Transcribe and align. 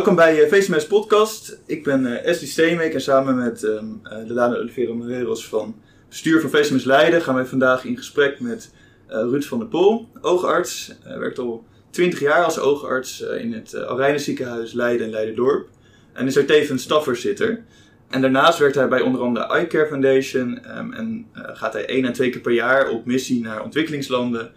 Welkom 0.00 0.18
bij 0.18 0.48
VCMS 0.48 0.86
Podcast. 0.86 1.60
Ik 1.66 1.84
ben 1.84 2.04
uh, 2.04 2.24
Esli 2.24 2.46
Steenbeek 2.46 2.94
en 2.94 3.00
samen 3.00 3.36
met 3.36 3.62
um, 3.62 4.00
uh, 4.04 4.26
Delano 4.26 4.56
Oliveira 4.56 4.92
Moreros 4.92 5.48
van 5.48 5.74
bestuur 6.08 6.40
van 6.40 6.50
VCMS 6.50 6.84
Leiden 6.84 7.22
gaan 7.22 7.34
wij 7.34 7.44
vandaag 7.44 7.84
in 7.84 7.96
gesprek 7.96 8.40
met 8.40 8.70
Ruud 9.06 9.44
van 9.44 9.58
der 9.58 9.68
Pol, 9.68 10.08
oogarts. 10.20 10.92
Hij 11.02 11.18
werkt 11.18 11.38
al 11.38 11.64
20 11.90 12.20
jaar 12.20 12.44
als 12.44 12.58
oogarts 12.58 13.20
in 13.20 13.52
het 13.52 13.72
uh, 13.72 14.16
ziekenhuis 14.16 14.72
Leiden 14.72 15.06
en 15.06 15.12
Leiden-dorp. 15.12 15.68
En 16.12 16.26
is 16.26 16.36
er 16.36 16.46
tevens 16.46 16.82
stafvoorzitter. 16.82 17.64
En 18.10 18.20
daarnaast 18.20 18.58
werkt 18.58 18.74
hij 18.74 18.88
bij 18.88 19.00
onder 19.00 19.20
andere 19.20 19.60
iCare 19.60 19.86
Foundation 19.86 20.78
um, 20.78 20.92
en 20.92 21.26
gaat 21.34 21.72
hij 21.72 21.86
één 21.86 22.04
en 22.04 22.12
twee 22.12 22.30
keer 22.30 22.40
per 22.40 22.52
jaar 22.52 22.88
op 22.88 23.06
missie 23.06 23.42
naar 23.42 23.62
ontwikkelingslanden 23.62 24.50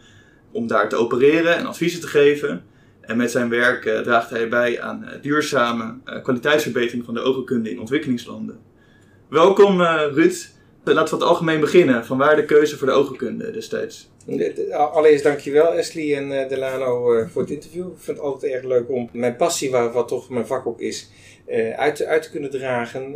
om 0.52 0.68
daar 0.68 0.90
te 0.90 0.96
opereren 0.96 1.56
en 1.56 1.66
adviezen 1.66 2.02
te 2.02 2.08
geven. 2.08 2.64
En 3.06 3.18
met 3.18 3.32
zijn 3.32 3.50
werk 3.50 3.86
uh, 3.86 4.00
draagt 4.00 4.30
hij 4.30 4.50
bij 4.50 4.82
aan 4.82 5.04
uh, 5.04 5.22
duurzame 5.22 5.96
uh, 6.06 6.24
kwaliteitsverbetering 6.24 7.06
van 7.06 7.14
de 7.14 7.20
oogkunde 7.20 7.70
in 7.70 7.80
ontwikkelingslanden. 7.80 8.60
Welkom 9.30 9.82
Ruud. 9.82 10.52
Laten 10.84 11.18
we 11.18 11.24
het 11.24 11.30
algemeen 11.30 11.60
beginnen. 11.60 12.06
Van 12.06 12.18
waar 12.18 12.36
de 12.36 12.46
keuze 12.46 12.78
voor 12.78 12.88
de 12.88 12.94
oogkunde 12.94 13.52
destijds? 13.52 14.12
Allereerst 14.72 15.24
dankjewel 15.24 15.66
Ashley 15.66 16.16
en 16.16 16.48
Delano 16.48 17.26
voor 17.28 17.42
het 17.42 17.52
interview. 17.52 17.88
Ik 17.88 17.98
vind 17.98 18.18
het 18.18 18.26
altijd 18.26 18.54
erg 18.54 18.64
leuk 18.64 18.90
om 18.90 19.10
mijn 19.12 19.36
passie, 19.36 19.72
wat 19.72 20.08
toch 20.08 20.30
mijn 20.30 20.48
vak 20.48 20.68
ook 20.68 20.80
is, 20.80 21.10
uit, 21.76 22.04
uit 22.06 22.24
te 22.24 22.32
kunnen 22.32 22.50
dragen. 22.50 23.12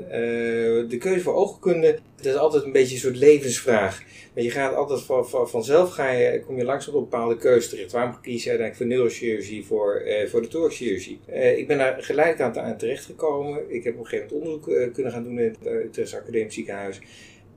de 0.90 0.98
keuze 1.00 1.20
voor 1.20 1.34
oogkunde, 1.34 2.00
dat 2.16 2.26
is 2.26 2.36
altijd 2.36 2.64
een 2.64 2.72
beetje 2.72 2.94
een 2.94 3.02
soort 3.02 3.18
levensvraag. 3.18 4.04
Maar 4.34 4.44
je 4.44 4.52
gaat 4.52 4.76
altijd 4.76 5.02
van, 5.02 5.30
van, 5.30 5.50
vanzelf, 5.50 5.92
ga 5.92 6.12
je, 6.12 6.40
kom 6.46 6.58
je 6.58 6.64
langzaam 6.64 6.96
op 6.96 7.10
bepaalde 7.10 7.38
keuzes 7.38 7.70
terecht. 7.70 7.92
Waarom 7.92 8.22
kies 8.22 8.44
je 8.44 8.50
uiteindelijk 8.50 8.76
voor 8.76 8.86
neurochirurgie, 8.86 9.66
voor, 9.66 9.96
eh, 9.96 10.28
voor 10.28 10.42
de 10.42 10.48
thoraxchirurgie? 10.48 11.20
Ik 11.58 11.68
ben 11.68 11.78
daar 11.78 12.04
geleidelijk 12.04 12.58
aan, 12.58 12.64
aan 12.64 12.78
terecht 12.78 13.06
gekomen. 13.06 13.74
Ik 13.74 13.84
heb 13.84 13.94
op 13.94 14.00
een 14.00 14.06
gegeven 14.06 14.38
moment 14.38 14.64
onderzoek 14.64 14.94
kunnen 14.94 15.12
gaan 15.12 15.24
doen 15.24 15.40
in 15.40 15.56
het, 15.62 15.96
het 15.96 16.14
Academisch 16.14 16.54
Ziekenhuis. 16.54 17.00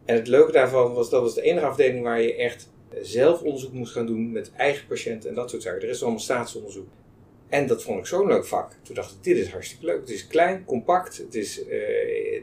En 0.05 0.15
het 0.15 0.29
leuke 0.29 0.53
daarvan 0.53 0.95
was, 0.95 1.11
dat 1.11 1.23
was 1.23 1.35
de 1.35 1.43
enige 1.43 1.67
afdeling 1.67 2.03
waar 2.03 2.23
je 2.23 2.35
echt 2.35 2.71
zelf 3.03 3.43
onderzoek 3.43 3.73
moest 3.73 3.93
gaan 3.93 4.07
doen 4.07 4.33
met 4.33 4.53
eigen 4.57 4.87
patiënten 4.87 5.29
en 5.29 5.35
dat 5.35 5.51
soort 5.51 5.63
zaken. 5.63 5.83
Er 5.83 5.89
is 5.89 6.03
allemaal 6.03 6.21
staatsonderzoek. 6.21 6.89
En 7.51 7.67
dat 7.67 7.83
vond 7.83 7.99
ik 7.99 8.07
zo'n 8.07 8.27
leuk 8.27 8.45
vak. 8.45 8.73
Toen 8.83 8.95
dacht 8.95 9.11
ik, 9.11 9.23
dit 9.23 9.37
is 9.37 9.51
hartstikke 9.51 9.87
leuk. 9.87 10.01
Het 10.01 10.11
is 10.11 10.27
klein, 10.27 10.65
compact, 10.65 11.17
het 11.17 11.35
is 11.35 11.67
uh, 11.67 11.67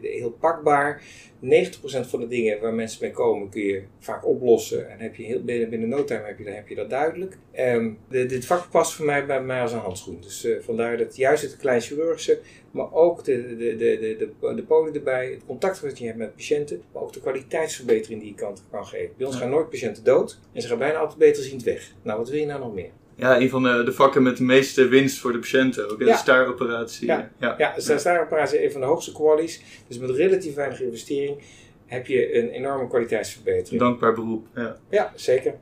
heel 0.01 0.31
pakbaar. 0.39 1.03
90% 1.43 1.47
van 1.79 2.19
de 2.19 2.27
dingen 2.27 2.61
waar 2.61 2.73
mensen 2.73 2.99
mee 3.01 3.11
komen 3.11 3.49
kun 3.49 3.61
je 3.61 3.83
vaak 3.99 4.25
oplossen. 4.25 4.89
En 4.89 4.99
heb 4.99 5.15
je 5.15 5.23
heel, 5.23 5.43
binnen, 5.43 5.69
binnen 5.69 5.89
no 5.89 6.03
time 6.03 6.23
heb 6.25 6.37
je, 6.37 6.43
dan 6.43 6.53
heb 6.53 6.67
je 6.67 6.75
dat 6.75 6.89
duidelijk. 6.89 7.37
Um, 7.59 7.97
de, 8.09 8.25
dit 8.25 8.45
vak 8.45 8.69
past 8.71 8.93
voor 8.93 9.05
mij 9.05 9.25
bij 9.25 9.41
mij 9.41 9.61
als 9.61 9.71
een 9.71 9.79
handschoen. 9.79 10.17
Dus 10.21 10.45
uh, 10.45 10.61
vandaar 10.61 10.97
dat 10.97 11.15
juist 11.15 11.43
het 11.43 11.57
klein 11.57 11.81
chirurgische, 11.81 12.39
maar 12.71 12.93
ook 12.93 13.23
de, 13.23 13.55
de, 13.57 13.75
de, 13.75 13.75
de, 13.75 14.31
de, 14.39 14.55
de 14.55 14.63
poli 14.63 14.91
erbij, 14.91 15.31
het 15.31 15.45
contact 15.45 15.79
wat 15.79 15.97
je 15.97 16.05
hebt 16.05 16.17
met 16.17 16.35
patiënten, 16.35 16.81
maar 16.93 17.01
ook 17.01 17.13
de 17.13 17.21
kwaliteitsverbetering 17.21 18.21
die 18.21 18.29
je 18.29 18.35
kan, 18.35 18.57
kan 18.71 18.85
geven. 18.85 19.13
Bij 19.17 19.27
ons 19.27 19.35
gaan 19.35 19.49
nooit 19.49 19.69
patiënten 19.69 20.03
dood 20.03 20.39
en 20.53 20.61
ze 20.61 20.67
gaan 20.67 20.77
bijna 20.77 20.97
altijd 20.97 21.19
beter 21.19 21.43
ziend 21.43 21.63
weg. 21.63 21.93
Nou, 22.01 22.19
wat 22.19 22.29
wil 22.29 22.39
je 22.39 22.45
nou 22.45 22.59
nog 22.59 22.73
meer? 22.73 22.91
Ja, 23.17 23.39
een 23.39 23.49
van 23.49 23.63
de, 23.63 23.83
de, 23.83 23.91
vakken 23.91 24.23
met 24.23 24.37
de 24.37 24.43
meeste 24.43 24.87
winst 24.87 25.19
voor 25.19 25.31
de 25.31 25.39
patiënten 25.39 25.91
ook. 25.91 25.99
De 25.99 26.05
ja. 26.05 26.15
STAR-operatie. 26.15 27.07
Ja, 27.07 27.31
ja. 27.39 27.55
ja 27.57 27.73
de 27.75 27.97
STAR-operatie 27.97 28.59
is 28.59 28.65
een 28.65 28.71
van 28.71 28.81
de 28.81 28.87
hoogste 28.87 29.11
qualities. 29.11 29.61
Dus 29.87 29.97
met 29.97 30.09
relatief 30.09 30.55
weinig 30.55 30.81
investering 30.81 31.41
heb 31.85 32.07
je 32.07 32.37
een 32.37 32.49
enorme 32.49 32.87
kwaliteitsverbetering. 32.87 33.79
Dankbaar 33.81 34.13
beroep. 34.13 34.47
Ja, 34.55 34.77
ja 34.89 35.11
zeker. 35.15 35.53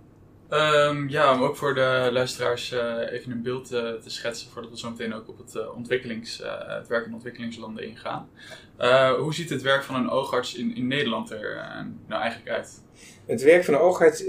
Um, 0.50 1.10
ja, 1.10 1.34
om 1.34 1.44
ook 1.44 1.56
voor 1.56 1.74
de 1.74 2.10
luisteraars 2.12 2.72
uh, 2.72 3.12
even 3.12 3.32
een 3.32 3.42
beeld 3.42 3.72
uh, 3.72 3.94
te 3.94 4.10
schetsen 4.10 4.50
voordat 4.52 4.72
we 4.72 4.78
zo 4.78 4.90
meteen 4.90 5.14
ook 5.14 5.30
op 5.30 5.38
het, 5.38 5.56
uh, 5.56 5.76
ontwikkelings, 5.76 6.42
het 6.68 6.88
werk 6.88 7.06
in 7.06 7.14
ontwikkelingslanden 7.14 7.84
ingaan. 7.84 8.30
hoe 9.18 9.34
ziet 9.34 9.50
het 9.50 9.62
werk 9.62 9.84
van 9.84 9.96
een 9.96 10.10
oogarts 10.10 10.56
in, 10.56 10.76
in 10.76 10.88
Nederland 10.88 11.32
er 11.32 11.56
nou 12.08 12.22
eigenlijk 12.22 12.52
uit? 12.52 12.82
Het 13.26 13.42
werk 13.42 13.64
van 13.64 13.74
een 13.74 13.80
oogarts 13.80 14.24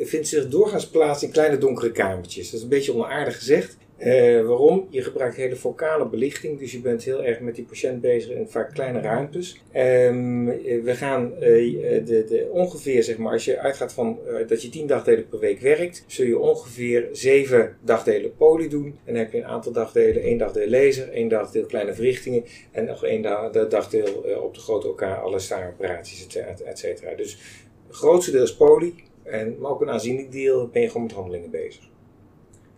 vindt 0.00 0.28
zich 0.28 0.48
doorgaans 0.48 0.88
plaats 0.88 1.22
in 1.22 1.32
kleine 1.32 1.58
donkere 1.58 1.92
kamertjes. 1.92 2.44
Dat 2.44 2.54
is 2.54 2.62
een 2.62 2.68
beetje 2.68 2.94
onaardig 2.94 3.36
gezegd. 3.36 3.76
Uh, 3.98 4.46
waarom? 4.46 4.86
Je 4.90 5.02
gebruikt 5.02 5.36
hele 5.36 5.56
focale 5.56 6.08
belichting, 6.08 6.58
dus 6.58 6.72
je 6.72 6.80
bent 6.80 7.04
heel 7.04 7.24
erg 7.24 7.40
met 7.40 7.54
die 7.54 7.64
patiënt 7.64 8.00
bezig 8.00 8.30
in 8.30 8.48
vaak 8.48 8.72
kleine 8.72 9.00
ruimtes. 9.00 9.62
Um, 9.74 10.44
we 10.82 10.94
gaan 10.94 11.32
uh, 11.32 11.40
de, 11.40 12.24
de, 12.28 12.48
ongeveer, 12.52 13.02
zeg 13.02 13.18
maar, 13.18 13.32
als 13.32 13.44
je 13.44 13.58
uitgaat 13.58 13.92
van 13.92 14.18
dat 14.46 14.62
je 14.62 14.68
10 14.68 14.86
dagdelen 14.86 15.28
per 15.28 15.38
week 15.38 15.60
werkt, 15.60 16.04
zul 16.06 16.26
je 16.26 16.38
ongeveer 16.38 17.08
7 17.12 17.76
dagdelen 17.80 18.36
poli 18.36 18.68
doen. 18.68 18.84
En 18.84 19.12
dan 19.12 19.14
heb 19.14 19.32
je 19.32 19.38
een 19.38 19.46
aantal 19.46 19.72
dagdelen, 19.72 20.22
één 20.22 20.38
dagdeel 20.38 20.68
laser, 20.68 21.08
één 21.08 21.28
dagdeel 21.28 21.66
kleine 21.66 21.94
verrichtingen 21.94 22.44
en 22.72 22.84
nog 22.84 23.04
één 23.04 23.22
dagdeel 23.68 24.24
op 24.42 24.54
de 24.54 24.60
grote 24.60 24.86
elkaar, 24.86 25.20
alle 25.20 25.38
staaroperaties, 25.38 26.26
et. 26.64 27.02
Dus 27.16 27.38
het 27.86 27.96
grootste 27.96 28.30
deel 28.30 28.42
is 28.42 28.56
poli, 28.56 28.94
en, 29.22 29.56
maar 29.58 29.70
ook 29.70 29.80
een 29.80 29.90
aanzienlijk 29.90 30.32
deel 30.32 30.68
ben 30.68 30.82
je 30.82 30.88
gewoon 30.88 31.02
met 31.02 31.12
handelingen 31.12 31.50
bezig. 31.50 31.94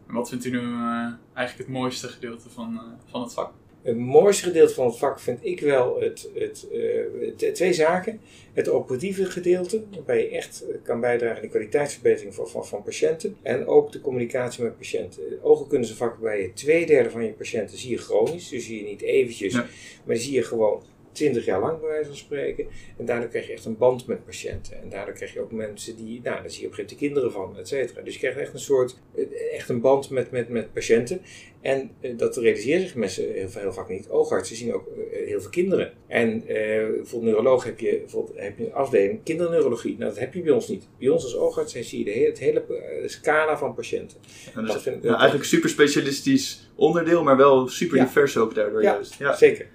En 0.08 0.14
wat 0.14 0.28
vindt 0.28 0.44
u 0.44 0.50
nu 0.50 0.58
uh, 0.58 1.06
eigenlijk 1.34 1.68
het 1.68 1.68
mooiste 1.68 2.08
gedeelte 2.08 2.50
van, 2.50 2.72
uh, 2.74 3.10
van 3.10 3.22
het 3.22 3.32
vak? 3.32 3.52
Het 3.82 3.96
mooiste 3.96 4.44
gedeelte 4.44 4.74
van 4.74 4.86
het 4.86 4.96
vak 4.96 5.20
vind 5.20 5.38
ik 5.42 5.60
wel 5.60 6.00
het, 6.00 6.30
het, 6.34 6.66
uh, 6.72 7.52
twee 7.52 7.72
zaken. 7.72 8.20
Het 8.52 8.68
operatieve 8.68 9.24
gedeelte, 9.24 9.84
waarbij 9.90 10.22
je 10.22 10.28
echt 10.28 10.64
kan 10.82 11.00
bijdragen 11.00 11.36
aan 11.36 11.42
de 11.42 11.48
kwaliteitsverbetering 11.48 12.34
van, 12.34 12.48
van, 12.48 12.66
van 12.66 12.82
patiënten. 12.82 13.36
En 13.42 13.66
ook 13.66 13.92
de 13.92 14.00
communicatie 14.00 14.62
met 14.62 14.76
patiënten. 14.76 15.42
Oogkunde 15.42 15.84
is 15.84 15.90
een 15.90 15.96
vak 15.96 16.10
waarbij 16.10 16.42
je 16.42 16.52
twee 16.52 16.86
derde 16.86 17.10
van 17.10 17.24
je 17.24 17.32
patiënten 17.32 17.78
zie 17.78 17.90
je 17.90 17.96
chronisch. 17.96 18.48
Dus 18.48 18.64
zie 18.64 18.82
je 18.82 18.88
niet 18.88 19.00
eventjes, 19.00 19.52
ja. 19.52 19.66
maar 20.04 20.16
zie 20.16 20.34
je 20.34 20.42
gewoon 20.42 20.82
20 21.18 21.44
jaar 21.44 21.60
lang 21.60 21.80
bij 21.80 21.88
wijze 21.88 22.08
van 22.08 22.16
spreken. 22.16 22.66
En 22.96 23.04
daardoor 23.04 23.28
krijg 23.28 23.46
je 23.46 23.52
echt 23.52 23.64
een 23.64 23.76
band 23.76 24.06
met 24.06 24.24
patiënten. 24.24 24.82
En 24.82 24.88
daardoor 24.88 25.14
krijg 25.14 25.32
je 25.32 25.40
ook 25.40 25.52
mensen 25.52 25.96
die, 25.96 26.20
nou, 26.22 26.40
daar 26.40 26.50
zie 26.50 26.60
je 26.60 26.66
op 26.66 26.72
een 26.72 26.78
gegeven 26.78 26.78
moment 26.78 26.88
de 26.88 26.96
kinderen 26.96 27.32
van, 27.32 27.58
et 27.58 27.68
cetera. 27.68 28.02
Dus 28.02 28.12
je 28.12 28.18
krijgt 28.18 28.38
echt 28.38 28.52
een 28.52 28.58
soort, 28.58 28.98
eh, 29.14 29.54
echt 29.54 29.68
een 29.68 29.80
band 29.80 30.10
met, 30.10 30.30
met, 30.30 30.48
met 30.48 30.72
patiënten. 30.72 31.20
En 31.60 31.90
uh, 32.00 32.18
dat 32.18 32.36
realiseren 32.36 32.80
zich 32.80 32.94
mensen 32.94 33.32
heel, 33.32 33.48
heel 33.52 33.72
vaak 33.72 33.88
niet. 33.88 34.08
Oogartsen 34.08 34.56
zien 34.56 34.74
ook 34.74 34.86
uh, 34.86 35.26
heel 35.26 35.40
veel 35.40 35.50
kinderen. 35.50 35.92
En 36.06 36.44
bijvoorbeeld 36.46 37.22
neuroloog 37.22 37.64
heb 37.64 37.78
je, 37.78 37.98
bijvoorbeeld, 37.98 38.38
heb 38.38 38.58
je 38.58 38.64
een 38.64 38.72
afdeling 38.72 39.22
kinderneurologie. 39.24 39.96
Nou, 39.98 40.10
dat 40.10 40.18
heb 40.18 40.34
je 40.34 40.42
bij 40.42 40.52
ons 40.52 40.68
niet. 40.68 40.88
Bij 40.98 41.08
ons 41.08 41.24
als 41.24 41.36
oogarts 41.36 41.72
zie 41.72 41.98
je 41.98 42.04
de 42.04 42.10
hele, 42.10 42.26
het 42.26 42.38
hele 42.38 42.62
scala 43.06 43.58
van 43.58 43.74
patiënten. 43.74 44.18
Dus 44.54 44.72
dat 44.72 44.82
vind, 44.82 45.02
ja, 45.02 45.08
eigenlijk 45.08 45.40
een 45.40 45.48
super 45.48 45.68
specialistisch 45.68 46.70
onderdeel, 46.74 47.22
maar 47.22 47.36
wel 47.36 47.68
super 47.68 47.96
ja. 47.96 48.04
divers 48.04 48.36
ook 48.36 48.54
daardoor 48.54 48.82
ja, 48.82 48.92
juist. 48.92 49.14
Ja, 49.18 49.36
zeker. 49.36 49.66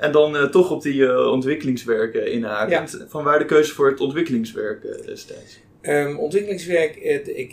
En 0.00 0.12
dan 0.12 0.36
uh, 0.36 0.44
toch 0.44 0.70
op 0.70 0.82
die 0.82 0.94
uh, 0.94 1.30
ontwikkelingswerken 1.30 2.32
inhakend. 2.32 2.96
Ja. 2.98 3.06
Van 3.08 3.24
waar 3.24 3.38
de 3.38 3.44
keuze 3.44 3.74
voor 3.74 3.90
het 3.90 4.00
ontwikkelingswerk 4.00 5.06
destijds? 5.06 5.60
Um, 5.82 6.18
ontwikkelingswerk, 6.18 6.96
ik, 7.26 7.52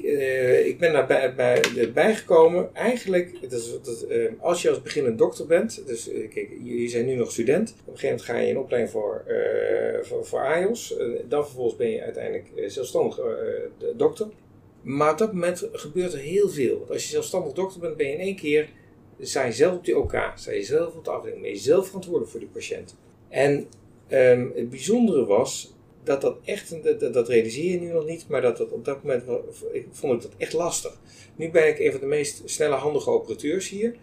ik 0.65 0.79
ben 0.79 0.93
daarbij 0.93 1.35
bij, 1.35 1.61
bij 1.93 2.15
gekomen. 2.15 2.69
Eigenlijk, 2.75 3.41
dat 3.41 3.51
is, 3.51 3.71
dat, 3.83 4.05
uh, 4.09 4.29
als 4.39 4.61
je 4.61 4.69
als 4.69 4.81
beginnend 4.81 5.17
dokter 5.17 5.45
bent, 5.45 5.83
dus 5.85 6.09
kijk, 6.33 6.49
je 6.63 6.87
zijn 6.87 7.05
nu 7.05 7.15
nog 7.15 7.31
student. 7.31 7.69
Op 7.69 7.93
een 7.93 7.99
gegeven 7.99 8.07
moment 8.07 8.25
ga 8.25 8.37
je 8.37 8.51
een 8.51 8.57
opleiding 8.57 8.91
voor, 8.91 9.23
voor, 10.01 10.25
voor 10.25 10.39
AIOS. 10.39 10.95
dan 11.27 11.45
vervolgens 11.45 11.75
ben 11.75 11.89
je 11.89 12.01
uiteindelijk 12.01 12.47
zelfstandig 12.67 13.19
dokter. 13.95 14.27
Maar 14.81 15.11
op 15.11 15.17
dat 15.17 15.33
moment 15.33 15.69
gebeurt 15.71 16.13
er 16.13 16.19
heel 16.19 16.50
veel. 16.50 16.85
Als 16.89 17.03
je 17.03 17.09
zelfstandig 17.09 17.53
dokter 17.53 17.79
bent, 17.79 17.97
ben 17.97 18.07
je 18.07 18.13
in 18.13 18.19
één 18.19 18.35
keer 18.35 18.69
sta 19.19 19.43
je 19.43 19.51
zelf 19.51 19.75
op 19.75 19.85
die 19.85 19.97
OK, 19.97 20.31
sta 20.35 20.51
je 20.51 20.63
zelf 20.63 20.95
op 20.95 21.05
de 21.05 21.11
afdeling, 21.11 21.41
ben 21.41 21.51
je 21.51 21.57
zelf 21.57 21.85
verantwoordelijk 21.85 22.31
voor 22.31 22.39
die 22.39 22.49
patiënt. 22.49 22.95
En 23.29 23.67
um, 24.09 24.51
het 24.55 24.69
bijzondere 24.69 25.25
was 25.25 25.75
dat 26.03 26.21
dat 26.21 26.37
echt, 26.43 26.83
dat, 26.83 27.13
dat 27.13 27.27
realiseer 27.27 27.71
je 27.71 27.79
nu 27.79 27.91
nog 27.91 28.05
niet, 28.05 28.27
maar 28.27 28.41
dat 28.41 28.57
dat 28.57 28.71
op 28.71 28.85
dat 28.85 29.03
moment, 29.03 29.23
vond 29.91 30.13
ik 30.13 30.21
dat 30.21 30.31
echt 30.37 30.53
lastig. 30.53 30.99
Nu 31.35 31.51
ben 31.51 31.67
ik 31.67 31.79
een 31.79 31.91
van 31.91 31.99
de 31.99 32.05
meest 32.05 32.41
snelle, 32.45 32.75
handige 32.75 33.09
operateurs 33.09 33.69
hier. 33.69 33.95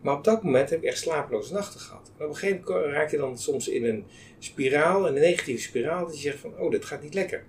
Maar 0.00 0.16
op 0.16 0.24
dat 0.24 0.42
moment 0.42 0.70
heb 0.70 0.78
ik 0.78 0.84
echt 0.84 0.98
slapeloze 0.98 1.52
nachten 1.52 1.80
gehad. 1.80 2.10
Op 2.14 2.28
een 2.28 2.36
gegeven 2.36 2.62
moment 2.66 2.92
raak 2.92 3.10
je 3.10 3.16
dan 3.16 3.38
soms 3.38 3.68
in 3.68 3.84
een 3.84 4.04
spiraal, 4.38 5.06
een 5.06 5.14
negatieve 5.14 5.62
spiraal, 5.62 6.06
dat 6.06 6.14
je 6.14 6.22
zegt 6.22 6.38
van, 6.38 6.58
oh, 6.58 6.70
dit 6.70 6.84
gaat 6.84 7.02
niet 7.02 7.14
lekker 7.14 7.44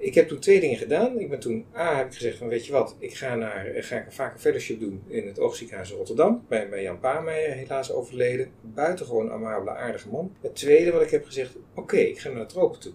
ik 0.00 0.14
heb 0.14 0.28
toen 0.28 0.38
twee 0.38 0.60
dingen 0.60 0.78
gedaan. 0.78 1.18
Ik 1.18 1.30
ben 1.30 1.40
toen, 1.40 1.64
A, 1.76 1.96
heb 1.96 2.06
ik 2.06 2.14
gezegd 2.14 2.38
van, 2.38 2.48
weet 2.48 2.66
je 2.66 2.72
wat, 2.72 2.96
ik 2.98 3.14
ga, 3.14 3.34
naar, 3.34 3.66
eh, 3.66 3.82
ga 3.82 3.96
ik 3.96 4.12
vaak 4.12 4.34
een 4.34 4.40
fellowship 4.40 4.80
doen 4.80 5.02
in 5.06 5.26
het 5.26 5.40
Oogziekenhuis 5.40 5.90
in 5.90 5.96
Rotterdam. 5.96 6.44
Bij, 6.48 6.68
bij 6.68 6.82
Jan 6.82 7.00
Paameijer, 7.00 7.52
helaas 7.52 7.92
overleden. 7.92 8.50
Buitengewoon 8.60 9.30
amabele, 9.30 9.70
aardige 9.70 10.08
man. 10.08 10.36
Het 10.40 10.54
tweede 10.54 10.92
wat 10.92 11.02
ik 11.02 11.10
heb 11.10 11.24
gezegd, 11.24 11.56
oké, 11.74 11.96
ik 11.96 12.18
ga 12.18 12.28
naar 12.30 12.40
de 12.40 12.46
tropen 12.46 12.80
toe. 12.80 12.92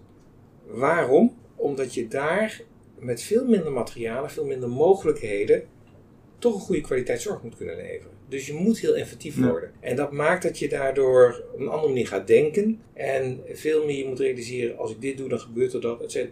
Waarom? 0.65 1.37
Omdat 1.55 1.93
je 1.93 2.07
daar 2.07 2.61
met 2.99 3.21
veel 3.21 3.45
minder 3.45 3.71
materialen, 3.71 4.29
veel 4.29 4.45
minder 4.45 4.69
mogelijkheden, 4.69 5.63
toch 6.39 6.53
een 6.53 6.61
goede 6.61 6.81
kwaliteit 6.81 7.21
zorg 7.21 7.43
moet 7.43 7.57
kunnen 7.57 7.75
leveren. 7.75 8.13
Dus 8.29 8.47
je 8.47 8.53
moet 8.53 8.79
heel 8.79 8.95
effectief 8.95 9.37
worden. 9.37 9.71
En 9.79 9.95
dat 9.95 10.11
maakt 10.11 10.43
dat 10.43 10.59
je 10.59 10.69
daardoor 10.69 11.43
op 11.53 11.59
een 11.59 11.67
andere 11.67 11.87
manier 11.87 12.07
gaat 12.07 12.27
denken. 12.27 12.81
En 12.93 13.39
veel 13.51 13.85
meer 13.85 14.07
moet 14.07 14.19
realiseren, 14.19 14.77
als 14.77 14.91
ik 14.91 15.01
dit 15.01 15.17
doe, 15.17 15.29
dan 15.29 15.39
gebeurt 15.39 15.73
er 15.73 15.81
dat, 15.81 16.01
etc. 16.01 16.29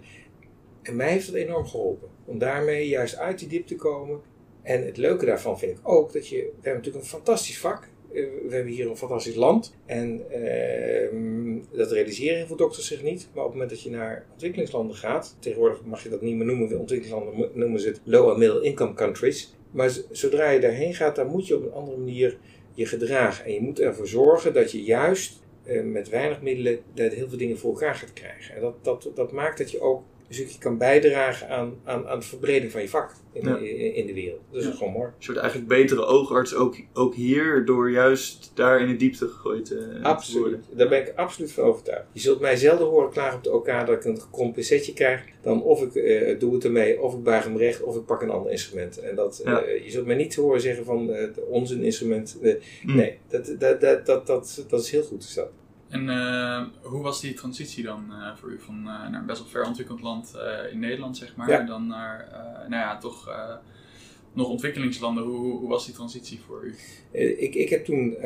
En 0.83 0.95
mij 0.95 1.11
heeft 1.11 1.25
dat 1.25 1.35
enorm 1.35 1.65
geholpen. 1.67 2.07
Om 2.25 2.37
daarmee 2.37 2.87
juist 2.87 3.17
uit 3.17 3.39
die 3.39 3.47
dip 3.47 3.67
te 3.67 3.75
komen. 3.75 4.19
En 4.61 4.85
het 4.85 4.97
leuke 4.97 5.25
daarvan 5.25 5.59
vind 5.59 5.71
ik 5.71 5.87
ook 5.89 6.13
dat 6.13 6.27
je. 6.27 6.35
We 6.35 6.49
hebben 6.53 6.73
natuurlijk 6.73 7.03
een 7.03 7.09
fantastisch 7.09 7.59
vak. 7.59 7.91
eh, 8.13 8.23
we 8.47 8.55
hebben 8.55 8.73
hier 8.73 8.89
een 8.89 8.97
fantastisch 8.97 9.35
land. 9.35 9.75
En 9.85 10.21
ehm, 10.31 11.59
dat 11.77 11.91
realiseren 11.91 12.37
heel 12.37 12.47
veel 12.47 12.55
dokters 12.55 12.87
zich 12.87 13.03
niet. 13.03 13.27
Maar 13.33 13.43
op 13.43 13.49
het 13.49 13.59
moment 13.59 13.69
dat 13.69 13.81
je 13.81 13.89
naar 13.89 14.25
ontwikkelingslanden 14.31 14.95
gaat, 14.95 15.35
tegenwoordig 15.39 15.83
mag 15.85 16.03
je 16.03 16.09
dat 16.09 16.21
niet 16.21 16.35
meer 16.35 16.45
noemen, 16.45 16.79
ontwikkelingslanden 16.79 17.35
mo- 17.35 17.49
noemen 17.53 17.79
ze 17.79 17.87
het 17.87 18.01
low 18.03 18.29
and 18.29 18.37
middle 18.37 18.61
income 18.61 18.93
countries. 18.93 19.55
Maar 19.71 19.91
zodra 20.11 20.49
je 20.49 20.59
daarheen 20.59 20.93
gaat, 20.93 21.15
dan 21.15 21.27
moet 21.27 21.47
je 21.47 21.55
op 21.55 21.63
een 21.63 21.71
andere 21.73 21.97
manier 21.97 22.37
je 22.73 22.85
gedragen. 22.85 23.45
En 23.45 23.53
je 23.53 23.61
moet 23.61 23.79
ervoor 23.79 24.07
zorgen 24.07 24.53
dat 24.53 24.71
je 24.71 24.83
juist 24.83 25.41
eh, 25.63 25.83
met 25.83 26.09
weinig 26.09 26.41
middelen 26.41 26.79
heel 26.95 27.29
veel 27.29 27.37
dingen 27.37 27.57
voor 27.57 27.71
elkaar 27.71 27.95
gaat 27.95 28.13
krijgen. 28.13 28.55
En 28.55 28.61
dat, 28.61 28.83
dat, 28.83 29.11
dat 29.15 29.31
maakt 29.31 29.57
dat 29.57 29.71
je 29.71 29.79
ook 29.79 30.03
een 30.27 30.33
stukje 30.35 30.57
kan 30.59 30.77
bijdragen 30.77 31.49
aan, 31.49 31.73
aan, 31.83 32.07
aan 32.07 32.19
de 32.19 32.25
verbreding 32.25 32.71
van 32.71 32.81
je 32.81 32.89
vak 32.89 33.11
in, 33.33 33.47
Ja. 33.47 33.57
in, 33.57 33.95
in 33.95 34.05
de 34.05 34.13
wereld. 34.13 34.39
Dat 34.51 34.61
is 34.61 34.67
Ja. 34.67 34.73
gewoon 34.73 34.93
mooi. 34.93 35.09
Je 35.17 35.25
wordt 35.25 35.41
eigenlijk 35.41 35.69
betere 35.71 36.05
oogarts 36.05 36.55
ook, 36.55 36.75
ook 36.93 37.15
hier 37.15 37.65
door 37.65 37.91
juist 37.91 38.51
daar 38.53 38.81
in 38.81 38.87
de 38.87 38.95
diepte 38.95 39.27
gegooid 39.27 39.71
eh, 39.71 39.77
te 39.77 39.83
worden. 39.83 40.03
Absoluut. 40.03 40.65
Daar 40.71 40.87
ben 40.89 40.99
ik 41.01 41.13
absoluut 41.15 41.51
van 41.51 41.63
overtuigd. 41.63 42.05
Je 42.11 42.19
zult 42.19 42.39
mij 42.39 42.55
zelden 42.55 42.87
horen 42.87 43.11
klagen 43.11 43.37
op 43.37 43.43
de 43.43 43.51
OK 43.53 43.65
dat 43.67 43.89
ik 43.89 44.05
een 44.05 44.21
gekrompen 44.21 44.63
setje 44.63 44.93
krijg. 44.93 45.23
Dan 45.41 45.63
of 45.63 45.81
ik 45.81 45.95
eh, 45.95 46.39
doe 46.39 46.53
het 46.53 46.63
ermee, 46.63 47.01
of 47.01 47.13
ik 47.13 47.23
buig 47.23 47.43
hem 47.43 47.57
recht, 47.57 47.81
of 47.83 47.95
ik 47.95 48.05
pak 48.05 48.21
een 48.21 48.29
ander 48.29 48.51
instrument. 48.51 48.99
En 48.99 49.15
dat, 49.15 49.39
eh, 49.45 49.83
je 49.83 49.91
zult 49.91 50.05
mij 50.05 50.15
niet 50.15 50.35
horen 50.35 50.61
zeggen 50.61 50.85
van 50.85 51.15
ons 51.49 51.71
een 51.71 51.83
instrument. 51.83 52.37
Mm. 52.83 52.95
Nee, 52.95 53.17
dat, 53.27 53.55
dat, 53.59 53.81
dat, 53.81 54.05
dat, 54.05 54.27
dat, 54.27 54.65
dat 54.69 54.81
is 54.81 54.91
heel 54.91 55.03
goed 55.03 55.35
dat. 55.35 55.49
En 55.93 56.09
eh, 56.09 56.63
hoe 56.81 57.01
was 57.01 57.21
die 57.21 57.33
transitie 57.33 57.83
dan 57.83 58.05
eh, 58.11 58.35
voor 58.35 58.49
u 58.49 58.59
van 58.59 58.75
eh, 58.77 58.83
naar 58.83 59.13
een 59.13 59.25
best 59.25 59.39
wel 59.39 59.49
ver 59.49 59.65
ontwikkeld 59.65 60.01
land 60.01 60.33
in 60.71 60.79
Nederland, 60.79 61.17
zeg 61.17 61.35
maar, 61.35 61.49
Ja. 61.49 61.59
en 61.59 61.65
dan 61.65 61.87
naar, 61.87 62.27
nou 62.67 62.81
ja, 62.81 62.97
toch 62.97 63.29
nog 64.33 64.47
ontwikkelingslanden? 64.49 65.23
Hoe, 65.23 65.57
hoe, 65.57 65.69
was 65.69 65.85
die 65.85 65.93
transitie 65.93 66.39
voor 66.39 66.63
u? 66.63 66.75
Ik, 67.37 67.55
ik 67.55 67.69
heb 67.69 67.85
toen 67.85 68.17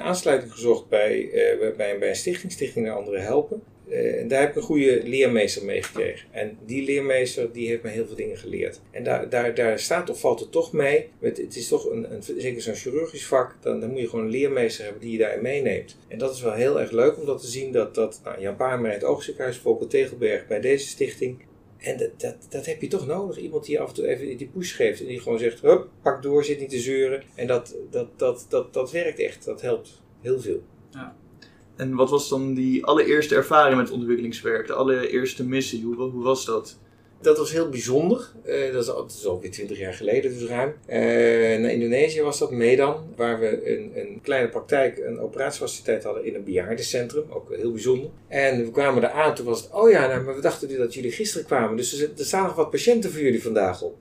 aansluiting 0.00 0.52
gezocht 0.52 0.88
bij, 0.88 1.28
bij, 1.32 1.74
bij, 1.76 1.98
bij 1.98 2.08
een 2.08 2.16
stichting, 2.16 2.52
Stichting 2.52 2.86
naar 2.86 2.96
Anderen 2.96 3.22
Helpen. 3.22 3.62
Eh, 3.88 4.28
daar 4.28 4.40
heb 4.40 4.50
ik 4.50 4.56
een 4.56 4.62
goede 4.62 5.02
leermeester 5.04 5.64
mee 5.64 5.82
gekregen. 5.82 6.28
En 6.30 6.58
die 6.64 6.84
leermeester 6.84 7.52
die 7.52 7.68
heeft 7.68 7.82
me 7.82 7.88
heel 7.88 8.06
veel 8.06 8.16
dingen 8.16 8.36
geleerd. 8.36 8.80
En 8.90 9.04
daar, 9.04 9.28
daar, 9.28 9.54
daar 9.54 9.78
staat 9.78 10.10
of 10.10 10.20
valt 10.20 10.40
het 10.40 10.52
toch 10.52 10.72
mee. 10.72 11.08
Het 11.20 11.56
is 11.56 11.68
toch 11.68 11.90
een, 11.90 12.12
een, 12.12 12.22
zeker 12.22 12.62
zo'n 12.62 12.74
chirurgisch 12.74 13.26
vak. 13.26 13.56
Dan, 13.60 13.80
dan 13.80 13.90
moet 13.90 14.00
je 14.00 14.08
gewoon 14.08 14.24
een 14.24 14.30
leermeester 14.30 14.84
hebben 14.84 15.02
die 15.02 15.12
je 15.12 15.18
daarin 15.18 15.42
meeneemt. 15.42 15.98
En 16.08 16.18
dat 16.18 16.34
is 16.34 16.42
wel 16.42 16.52
heel 16.52 16.80
erg 16.80 16.90
leuk 16.90 17.18
om 17.18 17.26
dat 17.26 17.40
te 17.40 17.46
zien. 17.46 17.72
Dat, 17.72 17.94
dat 17.94 18.20
nou, 18.24 18.40
Jan 18.40 18.56
Paarmer 18.56 18.92
het 18.92 19.04
Oogziekenhuis, 19.04 19.58
Volker 19.58 19.88
Tegelberg 19.88 20.46
bij 20.46 20.60
deze 20.60 20.86
stichting. 20.86 21.44
En 21.78 21.98
dat, 21.98 22.20
dat, 22.20 22.36
dat 22.48 22.66
heb 22.66 22.80
je 22.80 22.88
toch 22.88 23.06
nodig. 23.06 23.38
Iemand 23.38 23.64
die 23.64 23.80
af 23.80 23.88
en 23.88 23.94
toe 23.94 24.06
even 24.06 24.36
die 24.36 24.50
push 24.54 24.76
geeft. 24.76 25.00
En 25.00 25.06
die 25.06 25.20
gewoon 25.20 25.38
zegt, 25.38 25.60
hup, 25.60 25.88
pak 26.02 26.22
door, 26.22 26.44
zit 26.44 26.60
niet 26.60 26.70
te 26.70 26.78
zeuren. 26.78 27.22
En 27.34 27.46
dat, 27.46 27.76
dat, 27.90 28.18
dat, 28.18 28.46
dat, 28.48 28.72
dat 28.74 28.90
werkt 28.90 29.18
echt. 29.18 29.44
Dat 29.44 29.60
helpt 29.60 30.02
heel 30.20 30.40
veel. 30.40 30.62
En 31.76 31.94
wat 31.94 32.10
was 32.10 32.28
dan 32.28 32.54
die 32.54 32.84
allereerste 32.84 33.34
ervaring 33.34 33.76
met 33.80 33.90
ontwikkelingswerk? 33.90 34.66
De 34.66 34.72
allereerste 34.72 35.44
missie? 35.44 35.84
Hoe, 35.84 35.96
hoe 35.96 36.22
was 36.22 36.44
dat? 36.44 36.78
Dat 37.20 37.38
was 37.38 37.52
heel 37.52 37.68
bijzonder. 37.68 38.28
Eh, 38.44 38.72
dat, 38.72 38.82
is, 38.82 38.90
al- 38.90 39.06
dat 39.06 39.24
alweer 39.26 39.50
20 39.50 39.78
jaar 39.78 39.92
geleden, 39.94 40.38
dus 40.38 40.48
ruim. 40.48 40.74
Eh, 40.86 40.98
naar 41.60 41.70
Indonesië 41.72 42.22
was 42.22 42.38
dat, 42.38 42.50
Medan, 42.50 43.12
waar 43.16 43.40
we 43.40 43.76
een, 43.76 43.92
een 43.94 44.18
kleine 44.22 44.48
praktijk, 44.48 44.98
een 44.98 45.20
operatiefaciliteit 45.20 46.04
hadden 46.04 46.24
in 46.24 46.34
een 46.34 46.44
bejaardencentrum. 46.44 47.24
Ook 47.28 47.54
heel 47.56 47.72
bijzonder. 47.72 48.10
En 48.28 48.64
we 48.64 48.70
kwamen 48.70 49.00
daar 49.02 49.10
aan, 49.10 49.34
toen 49.34 49.46
was 49.46 49.60
het, 49.62 49.72
oh 49.72 49.90
ja, 49.90 50.06
nou, 50.06 50.22
maar 50.24 50.34
we 50.34 50.40
dachten 50.40 50.78
dat 50.78 50.94
jullie 50.94 51.12
gisteren 51.12 51.46
kwamen, 51.46 51.76
dus 51.76 52.00
er 52.00 52.10
staan 52.16 52.42
nog 52.46 52.54
wat 52.54 52.70
patiënten 52.70 53.10
voor 53.10 53.20
jullie 53.20 53.42
vandaag 53.42 53.82
op. 53.82 53.96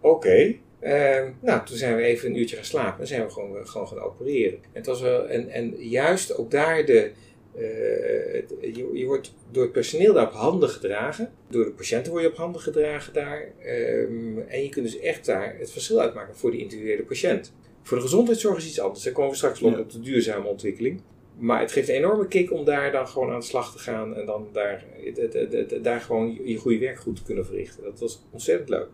Oké. 0.00 0.54
Eh, 0.84 1.24
nou, 1.40 1.66
toen 1.66 1.76
zijn 1.76 1.96
we 1.96 2.02
even 2.02 2.30
een 2.30 2.36
uurtje 2.38 2.56
gaan 2.56 2.64
slapen 2.64 3.00
en 3.00 3.06
zijn 3.06 3.24
we 3.24 3.30
gewoon, 3.30 3.66
gewoon 3.68 3.88
gaan 3.88 3.98
opereren. 4.00 4.58
En, 4.62 4.68
het 4.72 4.86
was 4.86 5.00
wel, 5.00 5.26
en, 5.28 5.48
en 5.48 5.74
juist 5.78 6.36
ook 6.36 6.50
daar 6.50 6.84
de, 6.84 7.10
eh, 7.54 8.74
je, 8.74 8.90
je 8.92 9.04
wordt 9.06 9.34
door 9.50 9.62
het 9.62 9.72
personeel 9.72 10.12
daar 10.14 10.26
op 10.26 10.32
handen 10.32 10.68
gedragen. 10.68 11.32
Door 11.50 11.64
de 11.64 11.70
patiënten 11.70 12.12
word 12.12 12.24
je 12.24 12.30
op 12.30 12.36
handen 12.36 12.60
gedragen 12.60 13.12
daar. 13.12 13.52
Ehm, 13.60 14.38
en 14.48 14.62
je 14.62 14.68
kunt 14.68 14.84
dus 14.86 14.98
echt 14.98 15.26
daar 15.26 15.56
het 15.58 15.70
verschil 15.72 16.00
uitmaken 16.00 16.36
voor 16.36 16.50
die 16.50 16.60
individuele 16.60 17.02
patiënt. 17.02 17.54
Voor 17.82 17.96
de 17.96 18.02
gezondheidszorg 18.02 18.56
is 18.58 18.66
iets 18.66 18.80
anders. 18.80 19.02
Daar 19.04 19.12
komen 19.12 19.30
we 19.30 19.36
straks 19.36 19.60
nog 19.60 19.72
Ja. 19.72 19.78
op 19.80 19.90
de 19.90 20.00
duurzame 20.00 20.46
ontwikkeling. 20.48 21.00
Maar 21.38 21.60
het 21.60 21.72
geeft 21.72 21.88
een 21.88 21.94
enorme 21.94 22.28
kick 22.28 22.52
om 22.52 22.64
daar 22.64 22.92
dan 22.92 23.08
gewoon 23.08 23.30
aan 23.32 23.40
de 23.40 23.46
slag 23.46 23.72
te 23.72 23.78
gaan. 23.78 24.14
En 24.16 24.26
dan 24.26 24.48
daar, 24.52 24.84
het- 25.04 25.16
het- 25.16 25.32
het- 25.32 25.70
het- 25.70 25.84
daar 25.84 26.00
gewoon 26.00 26.34
je- 26.34 26.48
je 26.50 26.56
goede 26.56 26.78
werk 26.78 26.98
goed 26.98 27.16
te 27.16 27.22
kunnen 27.22 27.46
verrichten. 27.46 27.82
Dat 27.84 28.00
was 28.00 28.22
ontzettend 28.32 28.68
leuk. 28.68 28.86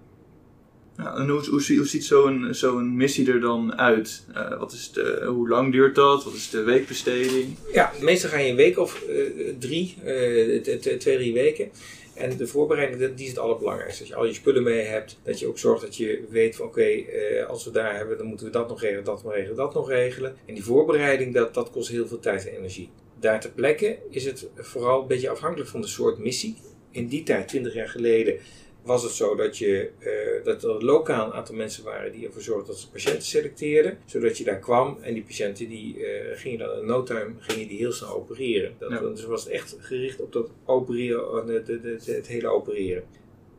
Hoe, 0.97 1.47
hoe, 1.51 1.63
zie- 1.63 1.77
hoe 1.77 1.87
ziet 1.87 2.05
zo'n 2.51 2.97
missie 2.97 3.33
er 3.33 3.41
dan 3.41 3.79
uit? 3.79 4.25
Eh, 4.35 4.59
wat 4.59 4.73
is 4.73 4.93
de, 4.93 5.25
hoe 5.27 5.49
lang 5.49 5.73
duurt 5.73 5.95
dat? 5.95 6.25
Wat 6.25 6.35
is 6.35 6.51
de 6.51 6.63
weekbesteding? 6.63 7.57
Ja, 7.73 7.93
meestal 8.01 8.31
ga 8.31 8.39
je 8.39 8.51
een 8.51 8.57
week 8.57 8.79
of 8.79 9.03
eh, 9.03 9.17
drie, 9.59 9.97
eh, 10.05 10.63
twee, 10.99 10.99
drie 10.99 11.33
weken. 11.33 11.71
En 12.15 12.37
de 12.37 12.47
voorbereiding, 12.47 13.15
die 13.15 13.25
is 13.25 13.31
het 13.31 13.39
allerbelangrijkste. 13.41 13.99
Dat 14.03 14.09
je 14.09 14.15
al 14.19 14.27
je 14.27 14.33
spullen 14.33 14.63
mee 14.63 14.81
hebt. 14.85 15.19
Dat 15.23 15.39
je 15.39 15.47
ook 15.47 15.59
zorgt 15.59 15.83
dat 15.83 15.97
je 15.97 16.25
weet 16.31 16.57
van 16.57 16.67
oké, 16.67 17.05
als 17.49 17.65
we 17.65 17.71
daar 17.71 17.97
hebben, 17.97 18.19
dan 18.19 18.27
moeten 18.27 18.47
we 18.47 18.53
dat 18.53 18.69
nog 18.69 18.81
regelen, 18.81 19.05
dat 19.05 19.23
nog 19.25 19.33
regelen, 19.35 19.57
dat 19.57 19.75
nog 19.75 19.89
regelen. 19.89 20.37
En 20.47 20.55
die 20.55 20.65
voorbereiding, 20.65 21.35
dat, 21.35 21.55
dat 21.55 21.71
kost 21.71 21.89
heel 21.91 22.07
veel 22.07 22.19
tijd 22.19 22.47
en 22.49 22.57
energie. 22.57 22.89
Daar 23.21 23.41
ter 23.41 23.51
plekke 23.51 23.99
is 24.11 24.25
het 24.25 24.49
vooral 24.57 25.01
een 25.01 25.07
beetje 25.07 25.29
afhankelijk 25.29 25.71
van 25.71 25.81
de 25.81 25.87
soort 25.87 26.19
missie. 26.19 26.57
In 26.91 27.07
die 27.07 27.23
tijd, 27.23 27.49
20 27.49 27.75
jaar 27.75 27.89
geleden, 27.89 28.37
was 28.83 29.03
het 29.03 29.13
zo 29.13 29.35
dat, 29.35 29.59
je, 29.59 29.91
eh, 29.99 30.45
dat 30.45 30.63
er 30.65 30.85
lokaal 30.85 31.27
een 31.27 31.33
aantal 31.33 31.55
mensen 31.55 31.85
waren 31.85 32.13
die 32.13 32.27
ervoor 32.27 32.43
zorgden 32.43 32.67
dat 32.67 32.79
ze 32.79 32.91
patiënten 32.91 33.23
selecteerden. 33.23 33.99
Zodat 34.05 34.39
je 34.39 34.45
daar 34.45 34.59
kwam 34.59 34.99
en 35.03 35.15
die 35.15 35.23
patiënten 35.23 35.69
die 35.69 36.07
eh, 36.07 36.39
gingen 36.39 36.59
dan 36.59 36.79
in 36.79 36.87
no 36.87 37.03
time 37.03 37.33
gingen 37.39 37.69
die 37.69 37.79
heel 37.79 37.93
snel 37.93 38.15
opereren. 38.15 38.75
Dat, 38.79 38.91
Ja. 38.91 39.01
Dus 39.01 39.25
was 39.25 39.45
het 39.45 39.53
echt 39.53 39.77
gericht 39.79 40.21
op 40.21 40.33
dat 40.33 40.51
opereren, 40.65 41.41
eh, 41.41 41.47
de, 41.47 41.63
de, 41.81 41.97
de- 42.05 42.13
het 42.13 42.27
hele 42.27 42.49
opereren. 42.49 43.03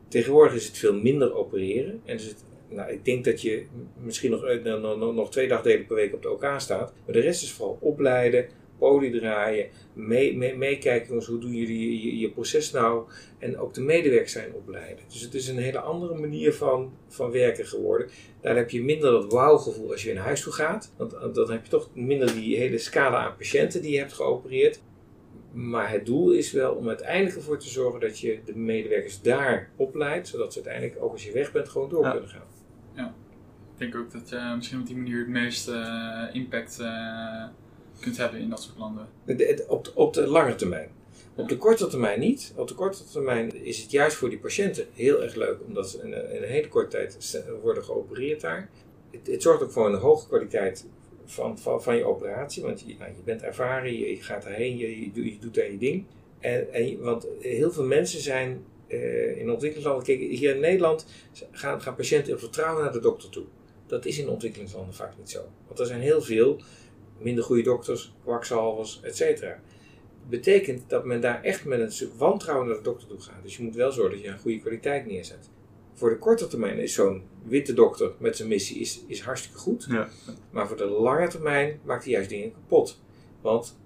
Tegenwoordig 0.08 0.54
is 0.54 0.66
het 0.66 0.76
veel 0.78 0.94
minder 0.94 1.34
opereren. 1.34 2.00
En 2.04 2.14
is 2.14 2.24
het, 2.24 2.44
nou, 2.68 2.92
ik 2.92 3.04
denk 3.04 3.24
dat 3.24 3.42
je 3.42 3.66
misschien 4.02 4.30
nog, 4.30 4.44
nog, 4.64 4.96
nog, 4.98 5.14
nog 5.14 5.30
twee 5.30 5.48
dagdelen 5.48 5.86
per 5.86 5.96
week 5.96 6.14
op 6.14 6.22
de 6.22 6.30
OK 6.30 6.46
staat. 6.56 6.92
Maar 7.04 7.14
de 7.14 7.20
rest 7.20 7.42
is 7.42 7.52
vooral 7.52 7.78
opleiden, 7.80 8.46
poli 8.82 9.10
draaien, 9.10 9.66
mee- 9.92 10.36
mee- 10.36 10.56
meekijken, 10.56 11.08
jongens, 11.08 11.26
hoe 11.26 11.38
doen 11.38 11.54
jullie 11.54 12.02
je, 12.02 12.18
je 12.18 12.30
proces 12.30 12.70
nou? 12.70 13.08
En 13.38 13.58
ook 13.58 13.74
de 13.74 13.80
medewerkers 13.80 14.32
zijn 14.32 14.52
opleiden. 14.54 15.04
Dus 15.08 15.20
het 15.20 15.34
is 15.34 15.48
een 15.48 15.58
hele 15.58 15.78
andere 15.80 16.18
manier 16.18 16.52
van, 16.54 16.92
van 17.08 17.30
werken 17.30 17.66
geworden. 17.66 18.08
Daar 18.40 18.56
heb 18.56 18.70
je 18.70 18.82
minder 18.82 19.10
dat 19.10 19.32
wauw-gevoel 19.32 19.90
als 19.90 20.02
je 20.02 20.10
in 20.10 20.16
huis 20.16 20.42
toe 20.42 20.52
gaat. 20.52 20.92
Want 20.96 21.12
eh, 21.12 21.32
dan 21.32 21.50
heb 21.50 21.64
je 21.64 21.70
toch 21.70 21.90
minder 21.94 22.34
die 22.34 22.56
hele 22.56 22.78
scala 22.78 23.24
aan 23.24 23.36
patiënten 23.36 23.82
die 23.82 23.92
je 23.92 23.98
hebt 23.98 24.12
geopereerd. 24.12 24.82
Maar 25.52 25.90
het 25.90 26.06
doel 26.06 26.30
is 26.30 26.52
wel 26.52 26.74
om 26.74 26.88
uiteindelijk 26.88 27.36
ervoor 27.36 27.58
te 27.58 27.68
zorgen 27.68 28.00
dat 28.00 28.18
je 28.18 28.38
de 28.44 28.56
medewerkers 28.56 29.20
daar 29.22 29.70
opleidt. 29.76 30.28
Zodat 30.28 30.52
ze 30.52 30.62
uiteindelijk 30.64 31.04
ook 31.04 31.12
als 31.12 31.24
je 31.24 31.32
weg 31.32 31.52
bent 31.52 31.68
gewoon 31.68 31.88
door 31.88 32.04
Ja. 32.04 32.10
kunnen 32.10 32.28
gaan. 32.30 32.50
Ik 33.72 33.78
denk 33.92 34.04
ook 34.04 34.12
dat 34.12 34.28
je 34.28 34.52
misschien 34.56 34.80
op 34.80 34.86
die 34.86 34.96
manier 34.96 35.18
het 35.18 35.28
meeste 35.28 35.72
eh, 35.72 36.34
impact 36.34 36.78
eh, 36.80 37.44
kunt 38.02 38.16
hebben 38.16 38.40
in 38.40 38.50
dat 38.50 38.62
soort 38.62 38.78
landen. 38.78 39.08
De- 39.26 39.34
de- 39.34 39.64
Op 39.68 39.84
de, 39.84 39.90
op 39.94 40.14
de 40.14 40.26
lange 40.26 40.54
termijn. 40.54 40.88
Op 41.36 41.48
de 41.48 41.56
korte 41.56 41.86
termijn 41.86 42.20
niet. 42.20 42.52
Op 42.56 42.68
de 42.68 42.74
korte 42.74 43.04
termijn 43.04 43.64
is 43.64 43.78
het 43.82 43.90
juist 43.90 44.16
voor 44.16 44.28
die 44.30 44.38
patiënten 44.38 44.86
heel 44.92 45.22
erg 45.22 45.34
leuk, 45.34 45.56
omdat 45.66 45.90
ze 45.90 45.98
in, 46.02 46.12
een- 46.12 46.30
in 46.30 46.42
een 46.42 46.48
hele 46.48 46.68
korte 46.68 46.88
tijd 46.88 47.42
worden 47.62 47.84
geopereerd 47.84 48.40
daar. 48.40 48.70
Het, 49.10 49.26
het 49.26 49.42
zorgt 49.42 49.62
ook 49.62 49.70
voor 49.70 49.86
een 49.86 49.98
hoge 49.98 50.28
kwaliteit 50.28 50.86
van, 51.24 51.58
van, 51.58 51.82
van 51.82 51.96
je 51.96 52.04
operatie, 52.04 52.62
want 52.62 52.80
je, 52.86 52.94
nou, 52.98 53.10
je 53.10 53.22
bent 53.24 53.42
ervaren, 53.42 53.92
je, 53.98 54.10
je 54.10 54.22
gaat 54.22 54.44
erheen, 54.44 54.76
je, 54.76 55.00
je, 55.00 55.38
doet- 55.40 55.54
daar 55.54 55.70
je 55.70 55.78
ding. 55.78 56.04
En, 56.40 56.72
en, 56.72 57.00
want 57.00 57.26
heel 57.40 57.72
veel 57.72 57.84
mensen 57.84 58.20
zijn 58.20 58.64
eh, 58.86 59.36
in 59.36 59.50
ontwikkelingslanden, 59.50 60.04
kijk, 60.04 60.18
hier 60.20 60.54
in 60.54 60.60
Nederland 60.60 61.06
gaan, 61.50 61.82
gaan 61.82 61.94
patiënten 61.94 62.32
in 62.32 62.38
vertrouwen 62.38 62.82
naar 62.82 62.92
de 62.92 63.00
dokter 63.00 63.28
toe. 63.28 63.44
Dat 63.86 64.04
is 64.04 64.18
in 64.18 64.28
ontwikkelingslanden 64.28 64.94
vaak 64.94 65.12
niet 65.18 65.30
zo. 65.30 65.40
Want 65.66 65.78
er 65.78 65.86
zijn 65.86 66.00
heel 66.00 66.22
veel 66.22 66.60
minder 67.24 67.44
goede 67.44 67.62
dokters, 67.62 68.14
kwakzalvers, 68.22 69.00
et 69.02 69.16
cetera. 69.16 69.60
Betekent 70.28 70.84
dat 70.88 71.04
men 71.04 71.20
daar 71.20 71.42
echt 71.42 71.64
met 71.64 71.80
een 71.80 71.92
stuk 71.92 72.12
wantrouwen 72.16 72.66
naar 72.66 72.76
de 72.76 72.82
dokter 72.82 73.08
toe 73.08 73.20
gaat. 73.20 73.42
Dus 73.42 73.56
je 73.56 73.62
moet 73.62 73.74
wel 73.74 73.92
zorgen 73.92 74.14
dat 74.14 74.24
je 74.24 74.28
een 74.28 74.38
goede 74.38 74.58
kwaliteit 74.60 75.06
neerzet. 75.06 75.50
Voor 75.94 76.10
de 76.10 76.18
korte 76.18 76.46
termijn 76.46 76.78
is 76.78 76.94
zo'n 76.94 77.22
witte 77.44 77.72
dokter 77.72 78.12
met 78.18 78.36
zijn 78.36 78.48
missie 78.48 78.80
is, 78.80 79.04
is 79.06 79.20
hartstikke 79.20 79.58
goed. 79.58 79.86
Ja. 79.90 80.08
Maar 80.50 80.68
voor 80.68 80.76
de 80.76 80.84
lange 80.84 81.28
termijn 81.28 81.80
maakt 81.84 82.04
hij 82.04 82.12
juist 82.12 82.28
dingen 82.28 82.52
kapot. 82.52 83.00
Want 83.40 83.80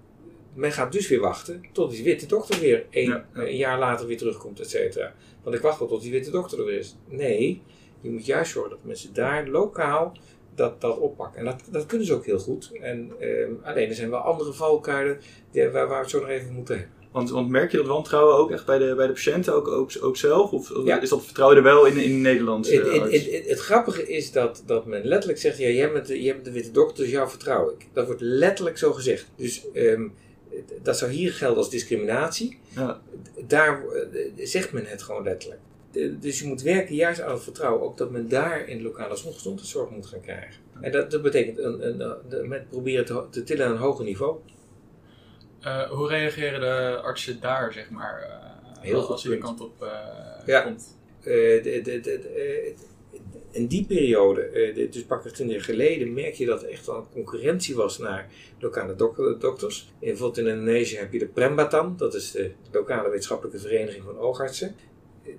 men 0.53 0.71
gaat 0.71 0.91
dus 0.91 1.07
weer 1.07 1.19
wachten 1.19 1.63
tot 1.71 1.91
die 1.91 2.03
witte 2.03 2.25
dokter 2.25 2.59
weer 2.59 2.85
een, 2.91 3.07
Ja, 3.07 3.27
ja. 3.33 3.41
een 3.41 3.57
jaar 3.57 3.79
later 3.79 4.07
weer 4.07 4.17
terugkomt, 4.17 4.59
et 4.59 4.69
cetera. 4.69 5.13
Want 5.43 5.55
ik 5.55 5.61
wacht 5.61 5.79
wel 5.79 5.87
tot 5.87 6.01
die 6.01 6.11
witte 6.11 6.31
dokter 6.31 6.59
er 6.59 6.65
weer 6.65 6.79
is. 6.79 6.97
Nee, 7.07 7.61
je 8.01 8.09
moet 8.09 8.25
juist 8.25 8.51
zorgen 8.51 8.71
dat 8.71 8.83
mensen 8.83 9.13
daar 9.13 9.47
lokaal 9.47 10.17
dat, 10.57 10.81
dat 10.81 10.97
oppakken. 10.97 11.39
En 11.39 11.45
dat, 11.45 11.61
dat 11.71 11.85
kunnen 11.85 12.07
ze 12.07 12.13
ook 12.13 12.25
heel 12.25 12.39
goed. 12.39 12.71
En, 12.81 13.11
ehm, 13.19 13.51
alleen 13.63 13.89
er 13.89 13.95
zijn 13.95 14.09
wel 14.09 14.19
andere 14.19 14.53
valkuilen 14.53 15.19
die, 15.51 15.63
waar, 15.69 15.71
waar 15.87 15.87
we 15.87 15.95
het 15.95 16.09
zo 16.09 16.19
nog 16.19 16.29
even 16.29 16.53
moeten 16.53 16.75
hebben. 16.77 16.95
Want, 17.11 17.29
want 17.29 17.49
merk 17.49 17.71
je 17.71 17.77
dat 17.77 17.85
wantrouwen 17.85 18.35
ook 18.35 18.51
echt 18.51 18.65
bij 18.65 18.77
de, 18.77 18.93
bij 18.95 19.07
de 19.07 19.13
patiënten 19.13 19.53
ook, 19.53 19.67
ook, 19.67 19.91
ook 20.01 20.17
zelf? 20.17 20.51
Of 20.51 20.71
Ja. 20.85 21.01
is 21.01 21.09
dat 21.09 21.25
vertrouwen 21.25 21.57
er 21.57 21.63
wel 21.63 21.85
in, 21.85 21.97
in 21.97 22.21
Nederland? 22.21 22.69
Het, 22.71 22.91
het, 22.91 23.11
het, 23.11 23.47
het- 23.47 23.59
grappige 23.59 24.07
is 24.07 24.31
dat, 24.31 24.63
dat 24.65 24.85
men 24.85 25.05
letterlijk 25.05 25.39
zegt: 25.41 25.57
ja, 25.57 25.67
jij, 25.69 25.91
bent 25.91 26.07
de, 26.07 26.21
jij 26.21 26.33
bent 26.33 26.45
de 26.45 26.51
witte 26.51 26.71
dokter, 26.71 27.03
dus 27.03 27.13
jou 27.13 27.29
vertrouw 27.29 27.69
ik. 27.69 27.87
Dat 27.93 28.05
wordt 28.05 28.21
letterlijk 28.21 28.77
zo 28.77 28.93
gezegd. 28.93 29.27
Dus 29.35 29.71
ehm, 29.73 30.07
dat 30.83 30.97
zou 30.97 31.11
hier 31.11 31.31
gelden 31.33 31.57
als 31.57 31.69
discriminatie. 31.69 32.59
ja. 32.75 33.01
Daar 33.47 33.83
eh, 33.93 34.21
zegt 34.35 34.71
men 34.73 34.85
het 34.85 35.01
gewoon 35.01 35.23
letterlijk. 35.23 35.61
De- 35.91 36.19
Dus 36.19 36.39
je 36.39 36.47
moet 36.47 36.61
werken 36.61 36.95
juist 36.95 37.21
aan 37.21 37.33
het 37.33 37.43
vertrouwen, 37.43 37.81
ook 37.83 37.97
dat 37.97 38.11
men 38.11 38.29
daar 38.29 38.67
in 38.67 38.77
de 38.77 38.83
lokale 38.83 39.15
gezondheidszorg 39.17 39.89
moet 39.89 40.05
gaan 40.05 40.21
krijgen. 40.21 40.61
En 40.81 40.91
dat, 40.91 41.11
dat 41.11 41.21
betekent 41.21 41.57
een, 41.57 41.87
een, 41.87 42.15
een, 42.29 42.47
met 42.47 42.69
proberen 42.69 43.05
te, 43.05 43.23
te 43.29 43.43
tillen 43.43 43.65
aan 43.65 43.71
een 43.71 43.77
hoger 43.77 44.05
niveau. 44.05 44.37
Eh, 45.61 45.89
hoe 45.89 46.07
reageren 46.07 46.59
de 46.59 46.99
artsen 47.01 47.39
daar, 47.41 47.73
zeg 47.73 47.89
maar, 47.89 48.21
eh, 48.21 48.81
Heel 48.83 49.09
als 49.11 49.21
je 49.23 49.29
die 49.29 49.37
punt. 49.37 49.49
kant 49.57 49.61
op 49.71 49.81
eh, 49.83 49.89
Ja. 50.45 50.61
komt? 50.61 50.97
Eh, 51.19 51.33
de, 51.33 51.61
de, 51.63 51.81
de, 51.81 51.99
de- 52.01 52.29
eh, 52.29 52.73
in 53.51 53.67
die 53.67 53.85
periode, 53.85 54.41
eh, 54.41 54.75
de- 54.75 54.89
dus 54.89 55.03
pakweg 55.03 55.33
20 55.33 55.55
jaar 55.55 55.65
geleden, 55.65 56.13
merk 56.13 56.33
je 56.33 56.45
dat 56.45 56.63
er 56.63 56.69
echt 56.69 56.85
wel 56.85 56.95
een 56.95 57.09
concurrentie 57.13 57.75
was 57.75 57.97
naar 57.97 58.29
lokale 58.59 58.95
dok- 58.95 59.37
dokters. 59.39 59.93
In, 59.99 60.07
bijvoorbeeld 60.07 60.47
in 60.47 60.53
Indonesië 60.53 60.95
heb 60.97 61.13
je 61.13 61.19
de 61.19 61.27
Prembatan, 61.27 61.93
dat 61.97 62.13
is 62.13 62.31
de 62.31 62.51
lokale 62.71 63.09
wetenschappelijke 63.09 63.59
vereniging 63.59 64.03
van 64.03 64.17
oogartsen. 64.17 64.75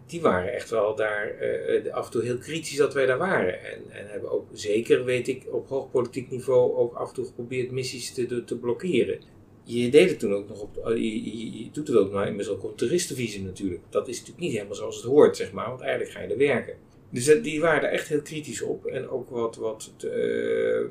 Die 0.07 0.21
waren 0.21 0.52
echt 0.52 0.71
wel 0.71 0.95
daar 0.95 1.26
eh, 1.26 1.87
eh, 1.87 1.95
af 1.95 2.04
en 2.04 2.11
toe 2.11 2.23
heel 2.23 2.38
kritisch 2.38 2.76
dat 2.76 2.95
wij 2.95 3.07
daar 3.07 3.18
waren. 3.18 3.64
En, 3.64 3.90
en 3.90 4.07
hebben 4.07 4.30
ook 4.30 4.47
zeker, 4.52 5.04
weet 5.04 5.28
ik, 5.28 5.47
op 5.50 5.68
hoog 5.68 5.90
politiek 5.90 6.30
niveau 6.30 6.76
ook 6.76 6.95
af 6.95 7.09
en 7.09 7.14
toe 7.14 7.25
geprobeerd 7.25 7.71
missies 7.71 8.14
te, 8.14 8.45
te 8.45 8.59
blokkeren. 8.59 9.21
Je 9.64 9.90
deed 9.90 10.11
het 10.11 10.18
toen 10.18 10.35
ook 10.35 10.49
nog 10.49 10.61
op, 10.61 10.76
eh, 10.76 10.97
je, 10.97 11.68
doet 11.73 11.88
het 11.88 11.97
ook 11.97 12.12
nou 12.12 12.26
inmiddels 12.26 12.57
ook 12.57 12.64
op 12.64 12.76
toeristenvisum 12.76 13.45
natuurlijk. 13.45 13.83
Dat 13.90 14.09
is 14.09 14.16
natuurlijk 14.18 14.45
niet 14.45 14.52
helemaal 14.52 14.75
zoals 14.75 14.97
het 14.97 15.04
hoort, 15.04 15.37
zeg 15.37 15.52
maar, 15.52 15.68
want 15.68 15.80
eigenlijk 15.80 16.11
ga 16.11 16.21
je 16.21 16.28
er 16.28 16.38
werken. 16.38 16.76
Dus 17.11 17.42
die 17.42 17.61
waren 17.61 17.83
er 17.83 17.92
echt 17.95 18.09
heel 18.09 18.23
kritisch 18.23 18.62
op 18.62 18.87
en 18.87 19.09
ook 19.09 19.30
wat, 19.30 19.57
wat 19.57 19.92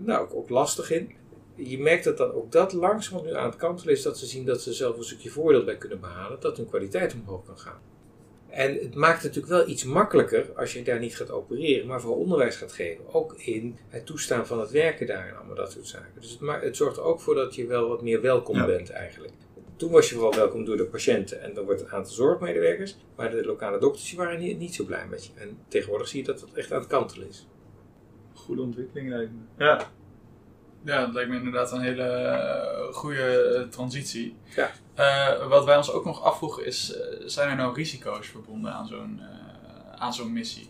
nou, 0.05 0.29
ook, 0.33 0.49
lastig 0.49 0.91
in. 0.91 1.11
Je 1.55 1.79
merkt 1.79 2.03
dat 2.03 2.17
dan 2.17 2.31
ook 2.31 2.51
dat 2.51 2.73
langzaam 2.73 3.25
nu 3.25 3.33
aan 3.33 3.49
het 3.49 3.55
kantelen 3.55 3.93
is, 3.93 4.01
dat 4.01 4.17
ze 4.17 4.25
zien 4.25 4.45
dat 4.45 4.61
ze 4.61 4.73
zelf 4.73 4.97
een 4.97 5.03
stukje 5.03 5.29
voordeel 5.29 5.63
bij 5.63 5.77
kunnen 5.77 5.99
behalen, 5.99 6.39
dat 6.39 6.57
hun 6.57 6.67
kwaliteit 6.67 7.13
omhoog 7.13 7.45
kan 7.45 7.57
gaan. 7.57 7.81
En 8.57 8.73
het 8.73 8.95
maakt 8.95 9.23
het 9.23 9.35
natuurlijk 9.35 9.53
wel 9.53 9.67
iets 9.73 9.83
makkelijker 9.83 10.45
als 10.55 10.73
je 10.73 10.83
daar 10.83 10.99
niet 10.99 11.15
gaat 11.15 11.31
opereren, 11.31 11.87
maar 11.87 12.01
vooral 12.01 12.19
onderwijs 12.19 12.55
gaat 12.55 12.71
geven. 12.73 13.13
Ook 13.13 13.33
in 13.37 13.77
het 13.87 14.05
toestaan 14.05 14.47
van 14.47 14.59
het 14.59 14.71
werken 14.71 15.07
daar 15.07 15.27
en 15.27 15.35
allemaal 15.37 15.55
dat 15.55 15.71
soort 15.71 15.87
zaken. 15.87 16.21
Dus 16.21 16.29
het, 16.31 16.39
ma- 16.39 16.59
het 16.59 16.75
zorgt 16.77 16.97
er 16.97 17.03
ook 17.03 17.19
voor 17.19 17.35
dat 17.35 17.55
je 17.55 17.65
wel 17.65 17.87
wat 17.87 18.01
meer 18.01 18.21
welkom 18.21 18.55
Ja. 18.55 18.65
bent 18.65 18.89
eigenlijk. 18.89 19.33
Toen 19.75 19.91
was 19.91 20.09
je 20.09 20.15
vooral 20.15 20.35
welkom 20.35 20.65
door 20.65 20.77
de 20.77 20.85
patiënten 20.85 21.41
en 21.41 21.53
dan 21.53 21.65
wordt 21.65 21.81
het 21.81 21.89
aantal 21.89 22.13
zorgmedewerkers. 22.13 22.97
Maar 23.15 23.31
de 23.31 23.45
lokale 23.45 23.79
dokters 23.79 24.09
die 24.09 24.17
waren 24.17 24.39
niet, 24.39 24.59
niet 24.59 24.75
zo 24.75 24.83
blij 24.85 25.07
met 25.07 25.25
je. 25.25 25.31
En 25.35 25.57
tegenwoordig 25.67 26.07
zie 26.07 26.19
je 26.19 26.25
dat 26.25 26.41
het 26.41 26.53
echt 26.53 26.71
aan 26.71 26.79
het 26.79 26.87
kantelen 26.89 27.27
is. 27.27 27.47
Goede 28.33 28.61
ontwikkeling 28.61 29.09
lijkt 29.09 29.31
me. 29.31 29.65
Ja. 29.65 29.91
Ja, 30.83 31.05
dat 31.05 31.13
lijkt 31.13 31.29
me 31.29 31.35
inderdaad 31.35 31.71
een 31.71 31.81
hele 31.81 32.03
eh, 32.03 32.93
goede 32.93 33.23
eh, 33.55 33.61
transitie. 33.69 34.35
Ja. 34.55 34.71
Eh, 34.97 35.47
wat 35.47 35.65
wij 35.65 35.77
ons 35.77 35.91
ook 35.91 36.05
nog 36.05 36.23
afvroegen 36.23 36.65
is, 36.65 36.93
eh, 36.93 37.17
zijn 37.25 37.49
er 37.49 37.55
nou 37.55 37.73
risico's 37.75 38.27
verbonden 38.27 38.71
aan 38.71 38.87
zo'n 38.87 39.19
eh, 39.19 40.01
aan 40.01 40.13
zo'n 40.13 40.33
missie? 40.33 40.69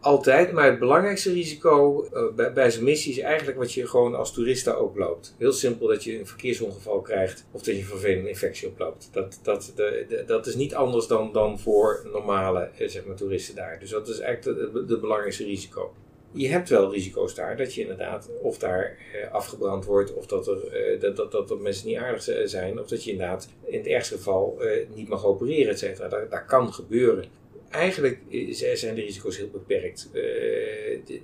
Altijd, 0.00 0.52
maar 0.52 0.64
het 0.64 0.78
belangrijkste 0.78 1.32
risico 1.32 2.08
bij, 2.36 2.52
bij 2.52 2.70
zo'n 2.70 2.84
missie 2.84 3.12
is 3.12 3.18
eigenlijk 3.18 3.58
wat 3.58 3.72
je 3.72 3.88
gewoon 3.88 4.14
als 4.14 4.32
toerist 4.32 4.64
daar 4.64 4.76
ook 4.76 4.96
loopt. 4.96 5.34
Heel 5.38 5.52
simpel 5.52 5.86
dat 5.86 6.04
je 6.04 6.18
een 6.18 6.26
verkeersongeval 6.26 7.00
krijgt 7.00 7.44
of 7.50 7.62
dat 7.62 7.74
je 7.74 7.80
een 7.80 7.86
vervelende 7.86 8.28
infectie 8.28 8.68
oploopt. 8.68 9.08
Dat, 9.12 9.38
dat, 9.42 9.72
de, 9.76 10.24
dat 10.26 10.46
is 10.46 10.54
niet 10.54 10.74
anders 10.74 11.06
dan, 11.06 11.32
dan 11.32 11.58
voor 11.58 12.06
normale 12.12 12.70
zeg 12.78 13.04
maar, 13.04 13.16
toeristen 13.16 13.54
daar. 13.54 13.78
Dus 13.78 13.90
dat 13.90 14.08
is 14.08 14.18
eigenlijk 14.18 14.72
het 14.74 15.00
belangrijkste 15.00 15.44
risico. 15.44 15.92
Je 16.32 16.48
hebt 16.48 16.68
wel 16.68 16.92
risico's 16.92 17.34
daar, 17.34 17.56
dat 17.56 17.74
je 17.74 17.80
inderdaad 17.80 18.30
of 18.42 18.58
daar 18.58 18.98
eh, 19.14 19.32
afgebrand 19.32 19.84
wordt, 19.84 20.14
of 20.14 20.26
dat 20.26 20.46
er, 20.46 20.66
eh, 20.66 21.00
dat, 21.00 21.16
dat, 21.16 21.32
dat 21.32 21.50
er 21.50 21.58
mensen 21.58 21.86
niet 21.86 21.96
aardig 21.96 22.22
zijn, 22.44 22.80
of 22.80 22.88
dat 22.88 23.04
je 23.04 23.10
inderdaad 23.10 23.48
in 23.66 23.78
het 23.78 23.86
ergste 23.86 24.16
geval 24.16 24.62
eh, 24.62 24.86
niet 24.94 25.08
mag 25.08 25.24
opereren, 25.24 25.72
et 25.72 25.78
cetera. 25.78 26.08
Dat, 26.08 26.30
dat 26.30 26.44
kan 26.44 26.72
gebeuren. 26.72 27.24
Eigenlijk 27.70 28.18
zijn 28.52 28.94
de 28.94 29.00
risico's 29.00 29.36
heel 29.36 29.50
beperkt. 29.50 30.10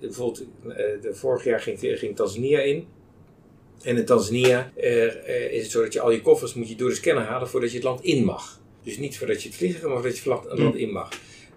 Bijvoorbeeld, 0.00 0.46
de, 1.02 1.14
vorig 1.14 1.44
jaar 1.44 1.60
ging, 1.60 1.78
ging 1.80 2.16
Tanzania 2.16 2.60
in. 2.60 2.86
En 3.82 3.96
in 3.96 4.04
Tanzania 4.04 4.72
is 5.50 5.62
het 5.62 5.70
zo 5.70 5.82
dat 5.82 5.92
je 5.92 6.00
al 6.00 6.10
je 6.10 6.22
koffers 6.22 6.54
moet 6.54 6.68
je 6.68 6.74
door 6.76 6.88
de 6.88 6.94
scanner 6.94 7.24
halen 7.24 7.48
voordat 7.48 7.70
je 7.70 7.76
het 7.76 7.86
land 7.86 8.04
in 8.04 8.24
mag. 8.24 8.60
Dus 8.82 8.98
niet 8.98 9.18
voordat 9.18 9.42
je 9.42 9.48
het 9.48 9.56
vliegen 9.56 9.80
kan, 9.80 9.90
maar 9.90 9.98
voordat 10.00 10.18
je 10.18 10.30
het 10.30 10.32
land- 10.32 10.50
het 10.50 10.58
land 10.58 10.76
in 10.76 10.90
mag. 10.90 11.08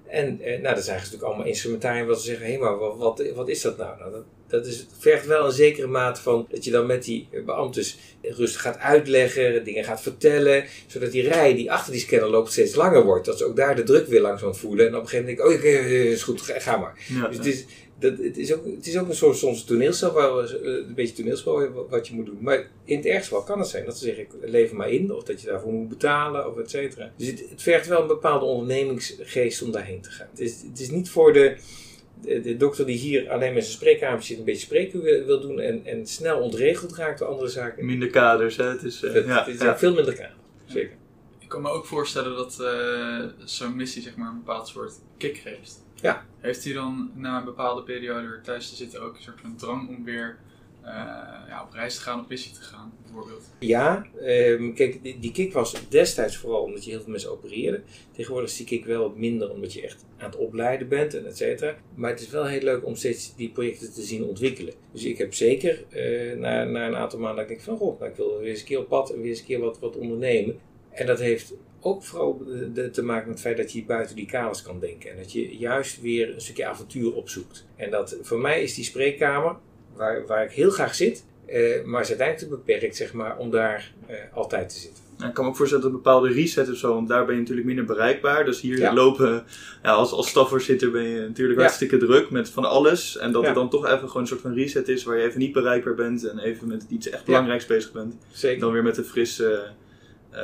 En 0.09 0.41
eh, 0.41 0.61
nou, 0.61 0.75
dat 0.75 0.83
zijn 0.83 0.97
natuurlijk 0.97 1.23
allemaal 1.23 1.45
instrumentarium 1.45 2.07
wat 2.07 2.19
ze 2.21 2.25
zeggen, 2.25 2.47
hé, 2.47 2.57
maar 2.57 2.77
wat, 2.77 3.23
wat, 3.35 3.49
is 3.49 3.61
dat 3.61 3.77
nou? 3.77 3.99
nou 3.99 4.23
dat 4.49 4.65
is, 4.65 4.85
vergt 4.97 5.25
wel 5.25 5.45
een 5.45 5.51
zekere 5.51 5.87
mate 5.87 6.21
van 6.21 6.47
dat 6.49 6.63
je 6.63 6.71
dan 6.71 6.85
met 6.85 7.03
die 7.03 7.27
beambtes 7.45 7.97
rustig 8.21 8.61
gaat 8.61 8.77
uitleggen, 8.77 9.63
dingen 9.63 9.83
gaat 9.83 10.01
vertellen, 10.01 10.65
zodat 10.87 11.11
die 11.11 11.27
rij 11.27 11.53
die 11.53 11.71
achter 11.71 11.91
die 11.91 12.01
scanner 12.01 12.29
loopt 12.29 12.51
steeds 12.51 12.75
langer 12.75 13.03
wordt. 13.03 13.25
Dat 13.25 13.37
ze 13.37 13.45
ook 13.45 13.55
daar 13.55 13.75
de 13.75 13.83
druk 13.83 14.07
weer 14.07 14.21
langzaam 14.21 14.55
voelen. 14.55 14.87
En 14.87 14.95
op 14.95 15.01
een 15.01 15.07
gegeven 15.07 15.29
moment 15.29 15.63
denk 15.63 15.63
ik, 15.63 15.67
oh, 15.67 15.81
oké, 15.81 15.87
is 15.89 16.23
goed, 16.23 16.41
ga, 16.41 16.59
ga 16.59 16.77
maar. 16.77 17.05
ja. 17.07 17.27
Dus 17.27 17.37
het 17.37 17.45
is, 17.45 17.65
dat, 17.99 18.17
het, 18.17 18.37
is 18.37 18.53
ook, 18.53 18.65
het 18.65 18.87
is 18.87 18.97
ook 18.97 19.07
een 19.07 19.15
soort 19.15 19.37
soms 19.37 19.63
toneelspel, 19.63 20.11
waar 20.11 20.35
we, 20.35 20.59
eh, 20.59 20.87
een 20.87 20.93
beetje 20.93 21.15
toneelspel 21.15 21.87
wat 21.89 22.07
je 22.07 22.13
moet 22.13 22.25
doen. 22.25 22.37
Maar 22.39 22.69
in 22.85 22.97
het 22.97 23.05
ergste 23.05 23.29
geval 23.29 23.43
kan 23.43 23.59
het 23.59 23.67
zijn 23.67 23.85
dat 23.85 23.97
ze 23.97 24.05
zeggen, 24.05 24.23
ik 24.23 24.29
lever 24.41 24.75
maar 24.75 24.89
in, 24.91 25.13
of 25.13 25.23
dat 25.23 25.41
je 25.41 25.47
daarvoor 25.47 25.71
moet 25.71 25.89
betalen, 25.89 26.47
of 26.47 26.57
et 26.57 26.69
cetera. 26.69 27.11
Dus 27.17 27.27
het, 27.27 27.43
het 27.49 27.61
vergt 27.61 27.87
wel 27.87 28.01
een 28.01 28.07
bepaalde 28.07 28.45
ondernemingsgeest 28.45 29.61
om 29.61 29.71
daarheen 29.71 30.01
te 30.01 30.09
gaan. 30.11 30.27
Het 30.31 30.39
is, 30.39 30.61
het 30.69 30.79
is 30.79 30.89
niet 30.89 31.09
voor 31.09 31.33
de, 31.33 31.55
de, 32.21 32.41
de 32.41 32.57
dokter 32.57 32.85
die 32.85 32.97
hier 32.97 33.29
alleen 33.29 33.53
met 33.53 33.63
zijn 33.63 33.75
spreekkamer 33.75 34.23
zit, 34.23 34.37
een 34.37 34.43
beetje 34.43 34.65
spreken 34.65 35.01
wil, 35.01 35.25
wil 35.25 35.41
doen 35.41 35.59
en, 35.59 35.85
en 35.85 36.07
snel 36.07 36.39
ontregeld 36.39 36.95
raakt 36.95 37.19
door 37.19 37.27
andere 37.27 37.49
zaken. 37.49 37.85
Minder 37.85 38.09
kaders, 38.09 38.57
hè. 38.57 38.65
Het 38.65 38.83
is, 38.83 39.03
eh, 39.03 39.13
Het, 39.13 39.25
ja, 39.25 39.43
het 39.43 39.55
is 39.55 39.61
ja. 39.61 39.77
veel 39.77 39.93
minder 39.93 40.13
kamer. 40.13 40.35
Zeker. 40.65 40.97
Ik 41.39 41.49
kan 41.49 41.61
me 41.61 41.69
ook 41.69 41.85
voorstellen 41.85 42.35
dat 42.35 42.59
eh, 42.59 43.25
zo'n 43.43 43.75
missie 43.75 44.01
zeg 44.01 44.15
maar 44.15 44.29
een 44.29 44.37
bepaald 44.37 44.67
soort 44.67 44.93
kick 45.17 45.37
geeft. 45.37 45.85
Ja. 46.01 46.25
Heeft 46.39 46.63
hij 46.63 46.73
dan 46.73 47.11
na 47.15 47.37
een 47.37 47.45
bepaalde 47.45 47.83
periode 47.83 48.27
weer 48.27 48.41
thuis 48.43 48.69
te 48.69 48.75
zitten 48.75 49.01
ook 49.01 49.15
een 49.15 49.21
soort 49.21 49.41
van 49.41 49.55
drang 49.55 49.89
om 49.89 50.03
weer 50.03 50.37
ja, 51.47 51.63
op 51.67 51.73
reis 51.73 51.95
te 51.95 52.01
gaan, 52.01 52.19
op 52.19 52.29
missie 52.29 52.53
te 52.53 52.61
gaan, 52.61 52.93
bijvoorbeeld? 53.03 53.43
Ja, 53.59 54.05
ehm, 54.21 54.73
kijk, 54.73 55.03
die, 55.03 55.31
kick 55.31 55.53
was 55.53 55.75
destijds 55.89 56.37
vooral 56.37 56.61
omdat 56.61 56.83
je 56.85 56.91
heel 56.91 57.01
veel 57.01 57.11
mensen 57.11 57.31
opereerde. 57.31 57.81
Tegenwoordig 58.11 58.49
is 58.49 58.57
die 58.57 58.65
kick 58.65 58.85
wel 58.85 59.13
minder 59.15 59.51
omdat 59.51 59.73
je 59.73 59.81
echt 59.81 60.05
aan 60.17 60.29
het 60.29 60.39
opleiden 60.39 60.87
bent 60.87 61.13
en 61.13 61.25
et 61.25 61.37
cetera. 61.37 61.75
Maar 61.95 62.09
het 62.09 62.19
is 62.19 62.29
wel 62.29 62.45
heel 62.45 62.61
leuk 62.61 62.85
om 62.85 62.95
steeds 62.95 63.35
die 63.35 63.49
projecten 63.49 63.93
te 63.93 64.01
zien 64.01 64.23
ontwikkelen. 64.23 64.73
Dus 64.91 65.03
ik 65.03 65.17
heb 65.17 65.33
zeker 65.33 65.85
eh, 65.89 66.37
na, 66.37 66.61
een 66.61 66.95
aantal 66.95 67.19
maanden 67.19 67.47
dat 67.47 67.55
ik 67.55 67.61
van, 67.61 67.79
oh, 67.79 67.99
nou, 67.99 68.11
ik 68.11 68.17
wil 68.17 68.39
weer 68.39 68.49
eens 68.49 68.59
een 68.59 68.65
keer 68.65 68.79
op 68.79 68.87
pad 68.87 69.11
en 69.13 69.21
weer 69.21 69.29
eens 69.29 69.39
een 69.39 69.45
keer 69.45 69.59
wat, 69.59 69.79
wat 69.79 69.97
ondernemen. 69.97 70.59
En 70.91 71.05
dat 71.05 71.19
heeft 71.19 71.53
ook 71.79 72.03
vooral 72.03 72.41
te 72.91 73.01
maken 73.03 73.27
met 73.27 73.37
het 73.37 73.39
feit 73.39 73.57
dat 73.57 73.71
je 73.71 73.85
buiten 73.85 74.15
die 74.15 74.25
kaders 74.25 74.61
kan 74.61 74.79
denken. 74.79 75.11
En 75.11 75.17
dat 75.17 75.31
je 75.31 75.57
juist 75.57 76.01
weer 76.01 76.33
een 76.33 76.41
stukje 76.41 76.65
avontuur 76.65 77.13
opzoekt. 77.15 77.67
En 77.75 77.91
dat 77.91 78.17
voor 78.21 78.39
mij 78.39 78.63
is 78.63 78.75
die 78.75 78.83
spreekkamer, 78.83 79.55
waar, 79.99 80.25
waar 80.27 80.43
ik 80.43 80.51
heel 80.51 80.69
graag 80.69 80.95
zit, 80.95 81.25
eh, 81.45 81.83
maar 81.85 82.01
is 82.01 82.07
uiteindelijk 82.09 82.37
te 82.37 82.47
beperkt 82.63 82.95
zeg 82.95 83.13
maar, 83.13 83.37
om 83.37 83.51
daar 83.51 83.91
eh, 84.07 84.15
altijd 84.33 84.69
te 84.69 84.79
zitten. 84.79 85.03
Ik 85.27 85.33
kan 85.33 85.43
me 85.43 85.49
ook 85.49 85.55
voorstellen 85.57 85.83
dat 85.83 85.93
een 85.93 86.01
bepaalde 86.01 86.29
reset 86.31 86.69
of 86.71 86.77
zo, 86.77 86.93
want 86.93 87.07
daar 87.07 87.25
ben 87.25 87.33
je 87.35 87.39
natuurlijk 87.39 87.67
minder 87.67 87.85
bereikbaar. 87.85 88.45
Dus 88.45 88.61
hier 88.61 88.77
Ja. 88.79 88.93
lopen, 88.93 89.43
ja, 89.83 89.91
als, 89.91 90.11
als 90.11 90.29
stafvoorzitter 90.29 90.91
ben 90.91 91.03
je 91.03 91.19
natuurlijk 91.19 91.57
Ja. 91.57 91.63
hartstikke 91.65 91.97
druk 91.97 92.29
met 92.29 92.49
van 92.49 92.65
alles. 92.65 93.17
En 93.17 93.31
dat 93.31 93.45
het 93.45 93.55
dan 93.55 93.69
toch 93.69 93.85
even 93.87 93.99
gewoon 94.07 94.21
een 94.21 94.27
soort 94.27 94.41
van 94.41 94.53
reset 94.53 94.87
is 94.87 95.03
waar 95.03 95.17
je 95.17 95.23
even 95.23 95.39
niet 95.39 95.53
bereikbaar 95.53 95.95
bent 95.95 96.27
en 96.27 96.39
even 96.39 96.67
met 96.67 96.85
iets 96.89 97.09
echt 97.09 97.25
belangrijks 97.25 97.65
bezig 97.65 97.91
bent. 97.91 98.13
En 98.13 98.19
Zeker. 98.31 98.59
dan 98.59 98.71
weer 98.71 98.83
met 98.83 98.97
een 98.97 99.03
fris, 99.03 99.39
eh, 99.39 99.49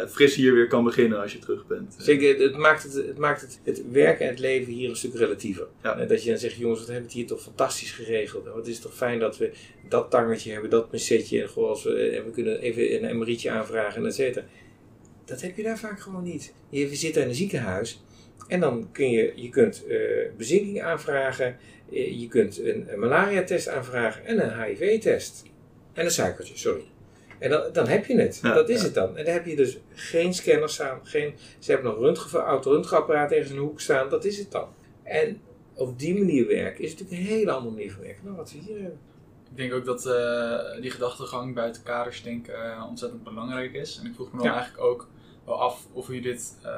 fris 0.10 0.36
hier 0.36 0.54
weer 0.54 0.68
kan 0.68 0.84
beginnen 0.84 1.22
als 1.22 1.32
je 1.34 1.40
terug 1.40 1.68
bent. 1.68 1.96
Zeker, 1.98 2.40
het 2.40 2.58
maakt, 2.58 2.84
het, 2.84 2.94
het, 2.94 3.18
maakt 3.18 3.42
het, 3.42 3.60
het 3.64 3.92
werken 3.92 4.26
en 4.26 4.32
het 4.32 4.40
leven 4.40 4.74
hier 4.74 4.90
een 4.90 4.96
stuk 4.96 5.14
relatiever. 5.14 5.68
Ja. 5.84 5.98
Eh, 6.00 6.08
Dat 6.08 6.24
je 6.24 6.30
dan 6.30 6.40
zegt, 6.40 6.56
jongens, 6.56 6.80
wat 6.80 6.88
hebben 6.90 7.06
we 7.08 7.12
het 7.12 7.20
hier 7.20 7.28
toch 7.38 7.42
fantastisch 7.44 7.92
geregeld. 7.92 8.46
Wat 8.48 8.68
is 8.68 8.74
het 8.74 8.84
toch 8.84 8.96
fijn 8.96 9.20
dat 9.20 9.38
we 9.38 9.52
dat 9.90 10.12
tangetje 10.12 10.52
hebben, 10.52 10.70
dat 10.70 10.90
pincetje. 10.90 11.42
En, 11.42 11.50
gewoon 11.50 11.70
als 11.70 11.84
we, 11.84 12.10
en 12.10 12.26
we 12.26 12.32
kunnen 12.32 12.60
even 12.60 12.94
een 12.96 13.10
emerietje 13.10 13.50
aanvragen 13.50 14.02
en 14.02 14.08
et 14.08 14.14
cetera. 14.16 14.46
Dat 15.26 15.42
heb 15.42 15.56
je 15.58 15.64
daar 15.64 15.80
vaak 15.80 16.00
gewoon 16.00 16.24
niet. 16.24 16.54
Je 16.70 16.96
zit 16.96 17.16
in 17.18 17.28
een 17.28 17.36
ziekenhuis 17.36 18.04
en 18.48 18.60
dan 18.60 18.90
kun 18.92 19.10
je, 19.10 19.32
je 19.36 19.50
kunt 19.50 19.86
eh, 19.88 19.98
bezinking 20.38 20.82
aanvragen. 20.82 21.58
eh, 21.92 22.20
Je 22.20 22.28
kunt 22.28 22.60
een, 22.60 22.86
een 22.94 23.00
malaria-test 23.00 23.68
aanvragen 23.68 24.26
en 24.26 24.44
een 24.44 24.64
HIV-test. 24.64 25.44
En 25.94 26.06
een 26.06 26.12
suikertje, 26.12 26.58
sorry. 26.58 26.84
En 27.40 27.50
dan, 27.50 27.62
dan 27.74 27.88
heb 27.88 28.06
je 28.06 28.20
het. 28.20 28.40
Ja, 28.42 28.54
dat 28.54 28.70
is 28.70 28.80
ja. 28.80 28.86
het 28.86 28.94
dan. 28.94 29.18
En 29.18 29.26
dan 29.26 29.34
heb 29.34 29.46
je 29.46 29.56
dus 29.56 29.78
geen 29.94 30.34
scanners 30.34 30.74
staan. 30.74 31.00
Geen, 31.04 31.34
ze 31.60 31.72
hebben 31.72 31.90
nog 31.90 32.00
een 32.00 32.06
röntgen, 32.06 32.40
auto 32.40 32.72
röntgenapparaat 32.72 33.32
ergens 33.32 33.50
in 33.50 33.56
de 33.56 33.62
hoek 33.62 33.80
staan. 33.80 34.10
Dat 34.10 34.26
is 34.26 34.38
het 34.38 34.52
dan. 34.52 34.68
En 35.04 35.42
op 35.74 36.00
die 36.00 36.18
manier 36.18 36.48
werken 36.48 36.84
is 36.84 36.92
natuurlijk 36.92 37.20
een 37.20 37.28
hele 37.28 37.52
andere 37.52 37.76
manier 37.76 37.92
van 37.92 38.02
werken 38.02 38.26
dan 38.26 38.36
wat 38.36 38.52
we 38.52 38.58
hier 38.58 38.82
hebben. 38.82 39.00
Ik 39.50 39.58
denk 39.58 39.74
ook 39.74 39.86
dat 39.86 40.06
eh, 40.06 40.82
die 40.82 40.92
gedachtegang 40.92 41.56
buiten 41.56 41.84
kaders 41.84 42.24
denken 42.24 42.72
eh, 42.72 42.86
ontzettend 42.90 43.24
belangrijk 43.24 43.74
is. 43.74 43.98
En 44.00 44.06
ik 44.06 44.14
vroeg 44.16 44.32
me 44.32 44.38
dan 44.38 44.48
Ja. 44.48 44.54
eigenlijk 44.56 44.84
ook, 44.84 45.08
wel 45.46 45.62
af 45.62 45.88
of 45.92 46.10
u 46.10 46.20
dit 46.20 46.58
uh, 46.64 46.70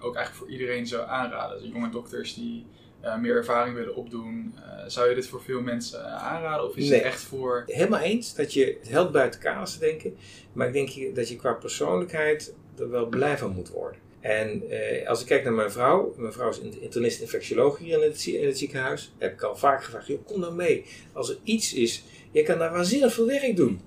ook 0.00 0.14
eigenlijk 0.16 0.34
voor 0.34 0.48
iedereen 0.48 0.86
zou 0.86 1.08
aanraden. 1.08 1.62
Dus 1.62 1.70
jonge 1.72 1.88
dokters 1.88 2.34
die 2.34 2.66
uh, 3.06 3.18
meer 3.18 3.36
ervaring 3.36 3.74
willen 3.74 3.94
opdoen. 3.94 4.54
Uh, 4.56 4.62
zou 4.86 5.08
je 5.08 5.14
dit 5.14 5.26
voor 5.28 5.42
veel 5.42 5.60
mensen 5.60 6.04
aanraden 6.20 6.66
of 6.68 6.76
is 6.76 6.88
Nee. 6.88 6.98
het 6.98 7.06
echt 7.06 7.20
voor... 7.22 7.62
Helemaal 7.66 8.00
eens 8.00 8.34
dat 8.34 8.52
je 8.52 8.76
het 8.80 8.88
helpt 8.88 9.12
buiten 9.12 9.40
kaders 9.40 9.72
te 9.72 9.78
denken. 9.78 10.16
Maar 10.52 10.66
ik 10.66 10.72
denk 10.72 11.14
dat 11.16 11.28
je 11.28 11.36
qua 11.36 11.52
persoonlijkheid 11.52 12.54
er 12.78 12.90
wel 12.90 13.06
blij 13.06 13.38
van 13.38 13.52
moet 13.52 13.68
worden. 13.70 14.00
En 14.20 14.70
eh, 14.70 15.08
als 15.08 15.20
ik 15.20 15.26
kijk 15.26 15.44
naar 15.44 15.52
mijn 15.52 15.70
vrouw, 15.70 16.14
mijn 16.16 16.32
vrouw 16.32 16.48
is 16.48 16.58
in- 16.58 16.80
internist 16.82 17.20
infectioloog 17.20 17.78
hier 17.78 18.02
in 18.02 18.08
het, 18.10 18.20
zie- 18.20 18.38
in 18.40 18.46
het 18.46 18.58
ziekenhuis. 18.58 19.12
Heb 19.18 19.32
ik 19.32 19.42
al 19.42 19.56
vaak 19.56 19.84
gevraagd, 19.84 20.06
joh, 20.06 20.24
kom 20.26 20.40
dan 20.40 20.56
mee. 20.56 20.84
Als 21.12 21.28
er 21.30 21.38
iets 21.42 21.74
is, 21.74 22.04
je 22.30 22.42
kan 22.42 22.58
daar 22.58 22.72
waanzinnig 22.72 23.12
veel 23.12 23.26
werk 23.26 23.56
doen. 23.56 23.80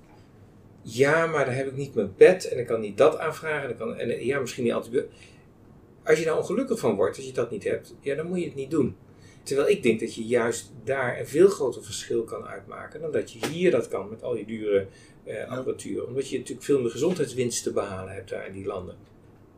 Ja, 0.82 1.26
maar 1.26 1.44
dan 1.44 1.54
heb 1.54 1.66
ik 1.66 1.76
niet 1.76 1.94
mijn 1.94 2.12
bed 2.16 2.48
en 2.48 2.58
ik 2.58 2.66
kan 2.66 2.80
niet 2.80 2.96
dat 2.98 3.18
aanvragen. 3.18 3.68
En, 3.68 3.76
kan, 3.76 3.96
en 3.96 4.10
eh, 4.10 4.24
ja, 4.26 4.40
misschien 4.40 4.64
niet 4.64 4.72
antibiotica. 4.72 5.14
Als 6.04 6.18
je 6.18 6.24
daar 6.24 6.36
ongelukkig 6.36 6.78
van 6.78 6.94
wordt, 6.94 7.16
als 7.16 7.26
je 7.26 7.32
dat 7.32 7.50
niet 7.50 7.64
hebt, 7.64 7.94
ja, 8.00 8.14
dan 8.14 8.26
moet 8.26 8.38
je 8.38 8.44
het 8.44 8.54
niet 8.54 8.70
doen. 8.70 8.96
Terwijl 9.42 9.68
ik 9.68 9.82
denk 9.82 10.00
dat 10.00 10.14
je 10.14 10.24
juist 10.24 10.72
daar 10.84 11.18
een 11.18 11.26
veel 11.26 11.48
groter 11.48 11.84
verschil 11.84 12.22
kan 12.24 12.46
uitmaken 12.46 13.00
dan 13.00 13.12
dat 13.12 13.32
je 13.32 13.46
hier 13.46 13.70
dat 13.70 13.88
kan 13.88 14.08
met 14.08 14.22
al 14.22 14.36
je 14.36 14.44
dure 14.44 14.86
eh, 15.24 15.48
apparatuur. 15.48 16.06
Omdat 16.06 16.28
je 16.28 16.38
natuurlijk 16.38 16.66
veel 16.66 16.80
meer 16.80 16.90
gezondheidswinst 16.90 17.62
te 17.62 17.72
behalen 17.72 18.14
hebt 18.14 18.30
daar 18.30 18.46
in 18.46 18.52
die 18.52 18.66
landen. 18.66 18.96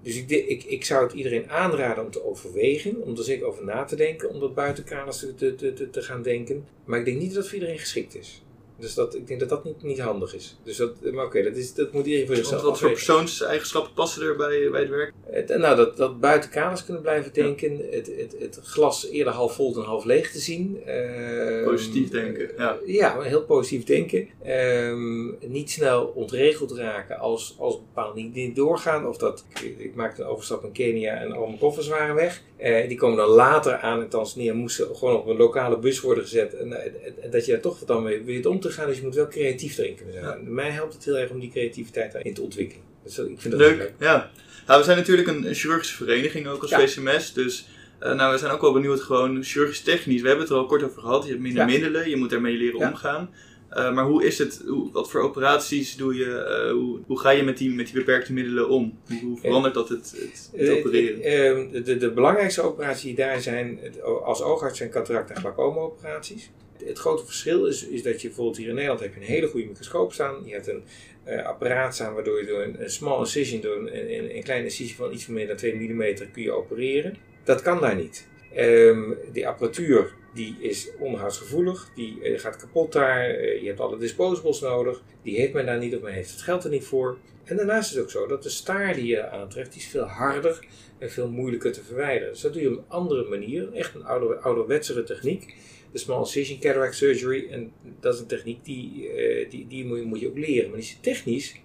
Dus 0.02 0.16
ik, 0.16 0.30
ik, 0.30 0.64
ik 0.64 0.84
zou 0.84 1.02
het 1.04 1.12
iedereen 1.12 1.50
aanraden 1.50 2.04
om 2.04 2.10
te 2.10 2.24
overwegen, 2.24 3.02
om 3.02 3.16
er 3.16 3.24
zeker 3.24 3.46
over 3.46 3.64
na 3.64 3.84
te 3.84 3.96
denken, 3.96 4.28
om 4.30 4.40
dat 4.40 4.54
buiten 4.54 4.84
kaders 4.84 5.18
te, 5.18 5.34
te, 5.34 5.54
te, 5.54 5.72
te- 5.72 5.90
te 5.90 6.02
gaan 6.02 6.22
denken. 6.22 6.64
Maar 6.84 6.98
ik 6.98 7.04
denk 7.04 7.18
niet 7.18 7.28
dat 7.28 7.36
het 7.36 7.46
voor 7.46 7.54
iedereen 7.54 7.78
geschikt 7.78 8.14
is. 8.16 8.42
Dus 8.78 8.94
dat, 8.94 9.14
ik 9.14 9.26
denk 9.26 9.40
dat 9.40 9.48
dat 9.48 9.64
niet, 9.64 9.82
niet 9.82 10.00
handig 10.00 10.34
is. 10.34 10.56
Dus 10.64 10.76
dat, 10.76 10.90
maar 11.12 11.24
oké, 11.24 11.42
dat, 11.42 11.56
is, 11.56 11.74
dat 11.74 11.92
moet 11.92 12.06
iedereen 12.06 12.26
voor 12.26 12.36
zichzelf 12.36 12.62
wat 12.62 12.78
voor 12.78 12.90
persoonseigenschappen 12.90 13.92
passen 13.92 14.22
er 14.22 14.36
bij, 14.36 14.70
bij 14.70 14.80
het 14.80 14.90
werk? 14.90 15.12
Het, 15.26 15.48
nou, 15.48 15.76
dat, 15.76 15.96
dat 15.96 16.20
buiten 16.20 16.50
kaders 16.50 16.84
kunnen 16.84 17.02
blijven 17.02 17.32
denken. 17.32 17.76
Het, 17.90 18.06
het, 18.16 18.36
het 18.38 18.60
glas 18.62 19.08
eerder 19.08 19.32
half 19.32 19.54
vol 19.54 19.72
dan 19.72 19.84
half 19.84 20.04
leeg 20.04 20.30
te 20.30 20.38
zien. 20.38 20.82
Ehm, 20.86 21.64
Positief 21.64 22.10
denken, 22.10 22.50
ja. 22.56 22.78
Ja, 22.86 23.20
heel 23.20 23.42
positief 23.42 23.84
denken. 23.84 24.28
Ehm, 24.42 25.50
niet 25.52 25.70
snel 25.70 26.12
ontregeld 26.14 26.72
raken 26.72 27.18
als, 27.18 27.56
als 27.58 27.78
bepaalde 27.78 28.30
dingen 28.30 28.54
doorgaan. 28.54 29.06
Of 29.06 29.16
dat, 29.16 29.44
ik, 29.62 29.78
ik 29.78 29.94
maakte 29.94 30.22
een 30.22 30.28
overstap 30.28 30.64
in 30.64 30.72
Kenia 30.72 31.14
en 31.14 31.32
al 31.32 31.46
mijn 31.46 31.58
koffers 31.58 31.88
waren 31.88 32.14
weg. 32.14 32.42
Eh, 32.56 32.88
die 32.88 32.96
komen 32.96 33.16
dan 33.16 33.28
later 33.28 33.76
aan 33.76 34.00
in 34.00 34.08
Tanzania. 34.08 34.54
Moesten 34.54 34.96
gewoon 34.96 35.16
op 35.16 35.26
een 35.26 35.36
lokale 35.36 35.78
bus 35.78 36.00
worden 36.00 36.24
gezet. 36.24 36.54
En, 36.54 36.84
en, 36.84 37.22
en 37.22 37.30
dat 37.30 37.44
je 37.44 37.52
daar 37.52 37.60
toch 37.60 37.78
wat 37.78 37.88
dan 37.88 38.02
mee 38.02 38.22
weet 38.22 38.46
om 38.46 38.60
te 38.62 38.70
gaan. 38.70 38.86
Dus 38.86 38.96
je 38.96 39.02
moet 39.02 39.14
wel 39.14 39.28
creatief 39.28 39.78
erin 39.78 39.94
kunnen 39.94 40.14
zijn. 40.14 40.24
Ja. 40.24 40.38
Mij 40.50 40.70
helpt 40.70 40.94
het 40.94 41.04
heel 41.04 41.18
erg 41.18 41.30
om 41.30 41.40
die 41.40 41.50
creativiteit 41.50 42.12
daarin 42.12 42.34
te 42.34 42.42
ontwikkelen. 42.42 42.84
Dus 43.04 43.18
ik 43.18 43.40
vind 43.40 43.50
dat 43.50 43.60
Leuk, 43.60 43.92
ja. 43.98 44.30
Nou, 44.66 44.78
we 44.78 44.84
zijn 44.84 44.96
natuurlijk 44.96 45.28
een, 45.28 45.46
een 45.48 45.54
chirurgische 45.54 45.96
vereniging 45.96 46.46
ook 46.46 46.62
als 46.62 46.70
Ja. 46.70 46.78
VCMS. 46.80 47.32
Dus 47.32 47.68
eh, 47.98 48.14
nou, 48.14 48.32
we 48.32 48.38
zijn 48.38 48.52
ook 48.52 48.60
wel 48.60 48.72
benieuwd, 48.72 49.00
gewoon 49.00 49.42
chirurgisch 49.44 49.80
technisch. 49.82 50.20
We 50.20 50.26
hebben 50.28 50.44
het 50.46 50.54
er 50.54 50.60
al 50.60 50.66
kort 50.66 50.82
over 50.82 51.00
gehad. 51.00 51.22
Je 51.24 51.30
hebt 51.30 51.42
minder 51.42 51.64
middelen, 51.64 52.10
je 52.10 52.16
moet 52.16 52.32
ermee 52.32 52.56
leren 52.56 52.78
omgaan. 52.78 53.30
Eh, 53.68 53.92
maar 53.94 54.04
hoe 54.04 54.24
is 54.24 54.38
het, 54.38 54.62
hoe, 54.66 54.92
wat 54.92 55.10
voor 55.10 55.20
operaties 55.20 55.96
doe 55.96 56.14
je, 56.14 56.34
eh, 56.38 56.70
hoe, 56.72 56.98
hoe 57.06 57.18
ga 57.18 57.30
je 57.30 57.42
met 57.42 57.58
die, 57.58 57.70
met 57.70 57.86
die 57.86 57.94
beperkte 57.94 58.32
middelen 58.32 58.68
om? 58.68 58.98
Hoe, 59.08 59.20
hoe 59.20 59.38
verandert 59.38 59.74
dat 59.74 59.88
het, 59.88 60.14
het, 60.16 60.50
het 60.56 60.70
opereren? 60.78 61.22
eh, 61.22 61.50
eh, 61.50 61.70
de, 61.72 61.82
de, 61.82 61.96
de 61.96 62.10
belangrijkste 62.10 62.62
operaties 62.62 63.02
die 63.02 63.14
daar 63.14 63.40
zijn, 63.40 63.78
als 64.24 64.42
oogarts 64.42 64.78
zijn 64.78 64.90
cataract- 64.90 65.30
en 65.30 65.36
glaucoma-operaties. 65.36 66.50
Het 66.86 66.98
grote 66.98 67.24
verschil 67.24 67.66
is, 67.66 67.86
is 67.86 68.02
dat 68.02 68.20
je 68.20 68.26
bijvoorbeeld 68.26 68.56
hier 68.56 68.68
in 68.68 68.74
Nederland 68.74 69.00
heb 69.00 69.14
je 69.14 69.20
een 69.20 69.26
hele 69.26 69.48
goede 69.48 69.66
microscoop 69.66 70.12
staan. 70.12 70.42
Je 70.44 70.52
hebt 70.52 70.66
een 70.66 70.84
eh, 71.24 71.44
apparaat 71.46 71.94
staan 71.94 72.14
waardoor 72.14 72.40
je 72.40 72.46
door 72.46 72.62
een, 72.62 72.82
een 72.82 72.90
small 72.90 73.18
incision, 73.18 73.60
door 73.60 73.76
een, 73.76 74.36
een, 74.36 74.42
kleine 74.42 74.64
incisie 74.64 74.96
van 74.96 75.12
iets 75.12 75.26
meer 75.26 75.46
dan 75.46 75.56
2 75.56 75.74
mm 75.74 76.14
kun 76.32 76.42
je 76.42 76.52
opereren. 76.52 77.16
Dat 77.44 77.62
kan 77.62 77.80
daar 77.80 77.96
niet. 77.96 78.28
Ehm, 78.54 79.12
die 79.32 79.48
apparatuur 79.48 80.14
die 80.34 80.56
is 80.60 80.90
onderhoudsgevoelig, 80.98 81.90
die 81.94 82.22
eh, 82.22 82.40
gaat 82.40 82.56
kapot 82.56 82.92
daar. 82.92 83.30
eh, 83.30 83.60
je 83.60 83.66
hebt 83.66 83.80
alle 83.80 83.98
disposables 83.98 84.60
nodig. 84.60 85.02
Die 85.22 85.36
heeft 85.36 85.52
men 85.52 85.66
daar 85.66 85.78
niet 85.78 85.96
of 85.96 86.02
men 86.02 86.12
heeft 86.12 86.30
het 86.30 86.42
geld 86.42 86.64
er 86.64 86.70
niet 86.70 86.84
voor. 86.84 87.18
En 87.44 87.56
daarnaast 87.56 87.90
is 87.90 87.96
het 87.96 88.04
ook 88.04 88.10
zo 88.10 88.26
dat 88.26 88.42
de 88.42 88.48
staar 88.48 88.94
die 88.94 89.06
je 89.06 89.28
aantreft, 89.28 89.72
die 89.72 89.80
is 89.80 89.88
veel 89.88 90.04
harder 90.04 90.66
en 90.98 91.10
veel 91.10 91.28
moeilijker 91.28 91.72
te 91.72 91.82
verwijderen. 91.84 92.32
Dus 92.32 92.40
dat 92.40 92.52
doe 92.52 92.62
je 92.62 92.70
op 92.70 92.76
een 92.76 92.84
andere 92.88 93.28
manier, 93.28 93.72
echt 93.72 93.94
een 93.94 94.04
ouder, 94.04 94.36
ouderwetsere 94.36 95.02
techniek. 95.02 95.54
De 95.92 95.98
small 95.98 96.18
incision 96.18 96.58
cataract 96.58 96.94
surgery. 96.94 97.48
En 97.50 97.72
dat 98.00 98.14
is 98.14 98.20
een 98.20 98.26
techniek 98.26 98.64
die, 98.64 99.08
eh, 99.08 99.50
die, 99.50 99.66
die 99.66 99.84
moet, 99.84 99.98
je, 99.98 100.04
moet 100.04 100.20
je 100.20 100.28
ook 100.28 100.38
leren. 100.38 100.70
Maar 100.70 100.78
die 100.78 100.88
is 100.88 100.98
technisch 101.00 101.60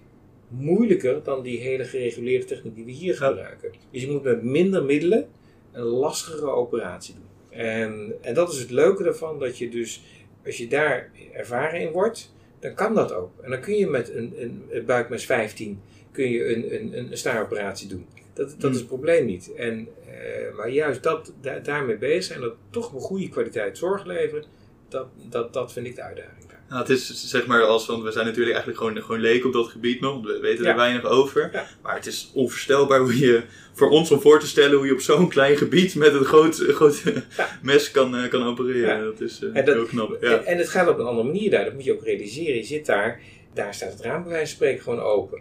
moeilijker 0.48 1.22
dan 1.22 1.42
die 1.42 1.58
hele 1.58 1.84
gereguleerde 1.84 2.44
techniek 2.44 2.74
die 2.74 2.84
we 2.84 2.90
hier 2.90 3.14
gebruiken. 3.14 3.72
Dus 3.90 4.02
je 4.02 4.10
moet 4.10 4.22
met 4.22 4.42
minder 4.42 4.84
middelen 4.84 5.28
een 5.72 5.82
lastigere 5.82 6.50
operatie 6.50 7.14
doen. 7.14 7.58
En, 7.58 8.12
en 8.20 8.34
dat 8.34 8.52
is 8.52 8.58
het 8.58 8.70
leuke 8.70 9.02
daarvan, 9.02 9.38
dat 9.38 9.58
je 9.58 9.68
dus, 9.68 10.02
als 10.46 10.56
je 10.56 10.66
daar 10.66 11.10
ervaren 11.32 11.80
in 11.80 11.90
wordt, 11.90 12.34
dan 12.60 12.74
kan 12.74 12.94
dat 12.94 13.12
ook. 13.12 13.30
En 13.42 13.50
dan 13.50 13.60
kun 13.60 13.74
je 13.74 13.86
met 13.86 14.14
een, 14.14 14.34
een, 14.36 14.62
een 14.70 14.84
buikmes 14.84 15.24
15 15.24 15.80
kun 16.10 16.30
je 16.30 16.54
een, 16.54 16.74
een, 16.74 16.98
een 16.98 17.18
staaroperatie 17.18 17.88
doen. 17.88 18.06
Dat, 18.38 18.54
dat 18.58 18.70
is 18.70 18.76
het 18.78 18.86
probleem 18.86 19.24
niet. 19.26 19.52
En, 19.56 19.88
eh, 20.06 20.56
maar 20.56 20.70
juist 20.70 21.02
dat, 21.02 21.32
da- 21.40 21.58
daarmee 21.58 21.96
bezig 21.96 22.24
zijn, 22.24 22.40
dat 22.40 22.54
toch 22.70 22.92
een 22.92 23.00
goede 23.00 23.28
kwaliteit 23.28 23.78
zorg 23.78 24.04
leveren, 24.04 24.44
dat, 24.88 25.06
dat, 25.30 25.52
dat 25.52 25.72
vind 25.72 25.86
ik 25.86 25.94
de 25.94 26.02
uitdaging. 26.02 26.46
Nou, 26.68 26.80
het 26.80 26.90
is 26.90 27.28
zeg 27.30 27.46
maar 27.46 27.62
als, 27.62 27.86
want 27.86 28.02
we 28.02 28.10
zijn 28.10 28.26
natuurlijk 28.26 28.54
eigenlijk 28.54 28.78
gewoon, 28.84 29.02
gewoon 29.02 29.20
leken 29.20 29.46
op 29.46 29.52
dat 29.52 29.66
gebied 29.66 30.00
nog. 30.00 30.22
We 30.26 30.38
weten 30.40 30.64
Ja. 30.64 30.70
er 30.70 30.76
weinig 30.76 31.04
over. 31.04 31.48
Ja. 31.52 31.66
Maar 31.82 31.94
het 31.94 32.06
is 32.06 32.30
onvoorstelbaar 32.34 33.00
hoe 33.00 33.18
je, 33.18 33.42
voor 33.72 33.90
ons 33.90 34.10
om 34.10 34.20
voor 34.20 34.40
te 34.40 34.46
stellen 34.46 34.76
hoe 34.76 34.86
je 34.86 34.92
op 34.92 35.00
zo'n 35.00 35.28
klein 35.28 35.56
gebied 35.56 35.94
met 35.94 36.14
een 36.14 36.24
groot, 36.24 36.54
groot 36.78 37.02
Ja. 37.36 37.58
mes 37.62 37.90
kan, 37.90 38.16
eh, 38.16 38.28
kan 38.30 38.42
opereren. 38.42 39.04
Dat 39.04 39.20
is 39.20 39.42
eh, 39.42 39.48
En 39.56 39.64
dat- 39.64 39.74
heel 39.74 39.84
knap. 39.84 40.16
Ja. 40.20 40.30
En, 40.38 40.44
en 40.46 40.58
het 40.58 40.68
gaat 40.68 40.88
op 40.88 40.98
een 40.98 41.06
andere 41.06 41.26
manier 41.26 41.50
daar, 41.50 41.64
dat 41.64 41.74
moet 41.74 41.84
je 41.84 41.92
ook 41.92 42.04
realiseren. 42.04 42.54
Je 42.56 42.64
zit 42.64 42.86
daar, 42.86 43.20
daar 43.54 43.74
staat 43.74 43.92
het 43.92 44.00
raam 44.00 44.22
bij 44.22 44.32
wijze 44.32 44.46
van 44.46 44.54
spreken 44.56 44.82
gewoon 44.82 45.00
open. 45.00 45.40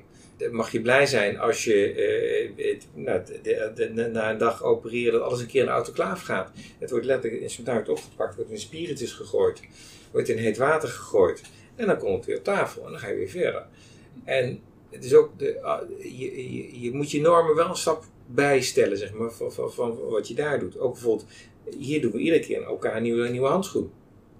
Mag 0.52 0.71
je 0.71 0.82
blij 0.82 1.06
zijn 1.06 1.39
als 1.39 1.63
je 1.63 1.91
eh, 2.56 2.80
nou, 2.93 3.21
de- 3.43 3.71
de- 3.76 3.89
na 4.08 4.32
een 4.32 4.38
dag 4.38 4.63
opereren 4.63 5.12
dat 5.13 5.21
alles 5.21 5.39
een 5.39 5.47
keer 5.47 5.60
in 5.60 5.65
de 5.65 5.71
autoclaaf 5.71 6.21
gaat. 6.21 6.52
Het 6.80 6.89
wordt 6.89 7.06
letterlijk, 7.06 7.62
wordt 7.65 7.89
opgepakt, 7.89 8.36
wordt 8.36 8.52
in 8.52 8.60
spiritus 8.60 9.12
gegooid, 9.12 9.62
wordt 10.12 10.30
in 10.30 10.38
heet 10.38 10.58
water 10.58 10.89
gegooid. 10.89 11.41
En 11.76 11.86
dan 11.86 11.97
komt 11.97 12.15
het 12.15 12.26
weer 12.26 12.38
op 12.38 12.43
tafel 12.43 12.86
en 12.86 12.91
dan 12.91 13.00
ga 13.00 13.08
je 13.10 13.15
weer 13.15 13.30
verder. 13.30 13.65
En 14.23 14.60
het 14.89 15.04
is 15.06 15.13
ook, 15.13 15.39
de, 15.39 15.62
ah, 15.62 15.89
je, 16.00 16.54
je, 16.54 16.82
je 16.82 16.91
moet 16.93 17.12
je 17.12 17.21
normen 17.21 17.56
wel 17.56 17.69
een 17.69 17.76
stap 17.76 18.04
bijstellen, 18.28 18.97
zeg 18.97 19.13
maar, 19.13 19.32
van, 19.32 19.52
van, 19.54 19.73
van 19.73 20.00
wat 20.10 20.28
je 20.28 20.34
daar 20.34 20.60
doet. 20.60 20.80
Ook 20.80 20.93
bijvoorbeeld, 20.93 21.26
hier 21.78 22.02
doen 22.02 22.12
we 22.12 22.17
iedere 22.17 22.41
keer 22.41 22.63
elkaar 22.63 22.95
een 22.95 23.04
nieuwe, 23.04 23.30
nieuwe 23.30 23.47
handschoen. 23.47 23.91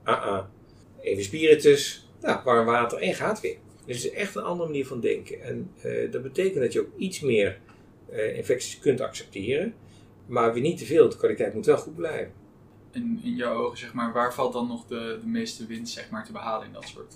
Ah, 0.04 0.22
ah. 0.26 0.46
Even 1.02 1.24
spiritus, 1.24 2.10
nou, 2.22 2.40
warm 2.44 2.66
water 2.66 2.98
en 2.98 3.14
gaat 3.14 3.42
weer. 3.42 3.58
Dus 3.88 4.04
het 4.04 4.12
is 4.14 4.20
echt 4.20 4.36
een 4.36 4.44
andere 4.44 4.70
manier 4.70 4.88
van 4.88 5.00
denken. 5.00 5.42
En 5.42 5.72
eh, 5.82 6.12
dat 6.12 6.22
betekent 6.22 6.60
dat 6.64 6.74
je 6.74 6.80
ook 6.80 6.98
iets 6.98 7.20
meer 7.20 7.60
eh, 8.10 8.38
infecties 8.38 8.80
kunt 8.80 9.02
accepteren. 9.02 9.74
Maar 10.26 10.54
weer 10.54 10.62
niet 10.62 10.78
te 10.78 10.86
veel. 10.86 11.10
De 11.10 11.18
kwaliteit 11.18 11.54
moet 11.54 11.66
wel 11.66 11.78
goed 11.78 11.96
blijven. 11.96 12.34
In, 12.92 13.20
in 13.24 13.36
jouw 13.36 13.54
ogen, 13.56 13.78
zeg 13.78 13.94
maar, 13.94 14.14
waar 14.14 14.34
valt 14.34 14.54
dan 14.54 14.68
nog 14.68 14.86
de, 14.88 15.18
de 15.22 15.28
meeste 15.28 15.66
winst 15.66 15.94
zeg 15.94 16.10
maar, 16.10 16.26
te 16.26 16.32
behalen 16.32 16.68
in 16.68 16.74
dat 16.74 16.88
soort 16.88 17.14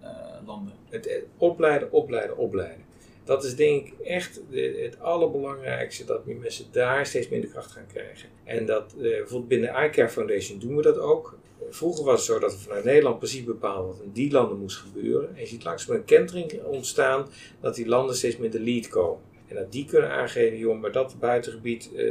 eh, 0.00 0.08
landen? 0.46 0.74
Het, 0.88 1.22
opleiden, 1.36 1.92
opleiden, 1.92 2.36
opleiden. 2.36 2.84
Dat 3.24 3.44
is 3.44 3.56
denk 3.56 3.86
ik 3.86 3.98
echt 3.98 4.40
de- 4.50 4.80
het 4.82 5.00
allerbelangrijkste. 5.00 6.04
Dat 6.04 6.26
mensen 6.26 6.64
daar 6.72 7.06
steeds 7.06 7.28
minder 7.28 7.50
kracht 7.50 7.70
gaan 7.70 7.86
krijgen. 7.86 8.28
En 8.44 8.66
dat 8.66 8.94
bijvoorbeeld 8.98 9.48
binnen 9.48 9.72
de 9.72 9.84
iCare 9.86 10.08
Foundation 10.08 10.58
doen 10.58 10.76
we 10.76 10.82
dat 10.82 10.98
ook. 10.98 11.37
Vroeger 11.70 12.04
was 12.04 12.16
het 12.16 12.24
zo 12.24 12.38
dat 12.38 12.52
we 12.52 12.58
vanuit 12.58 12.84
Nederland 12.84 13.18
precies 13.18 13.44
bepaalden 13.44 13.86
wat 13.86 14.00
in 14.02 14.12
die 14.12 14.30
landen 14.30 14.58
moest 14.58 14.76
gebeuren. 14.76 15.34
En 15.34 15.40
je 15.40 15.46
ziet 15.46 15.64
langzaam 15.64 15.96
een 15.96 16.04
kentering 16.04 16.62
ontstaan 16.62 17.28
dat 17.60 17.74
die 17.74 17.88
landen 17.88 18.16
steeds 18.16 18.36
meer 18.36 18.50
de 18.50 18.60
lead 18.60 18.88
komen. 18.88 19.20
En 19.48 19.54
dat 19.54 19.72
die 19.72 19.84
kunnen 19.84 20.10
aangeven, 20.10 20.58
joh, 20.58 20.80
maar 20.80 20.92
dat 20.92 21.16
buitengebied, 21.18 21.90
eh, 21.94 22.06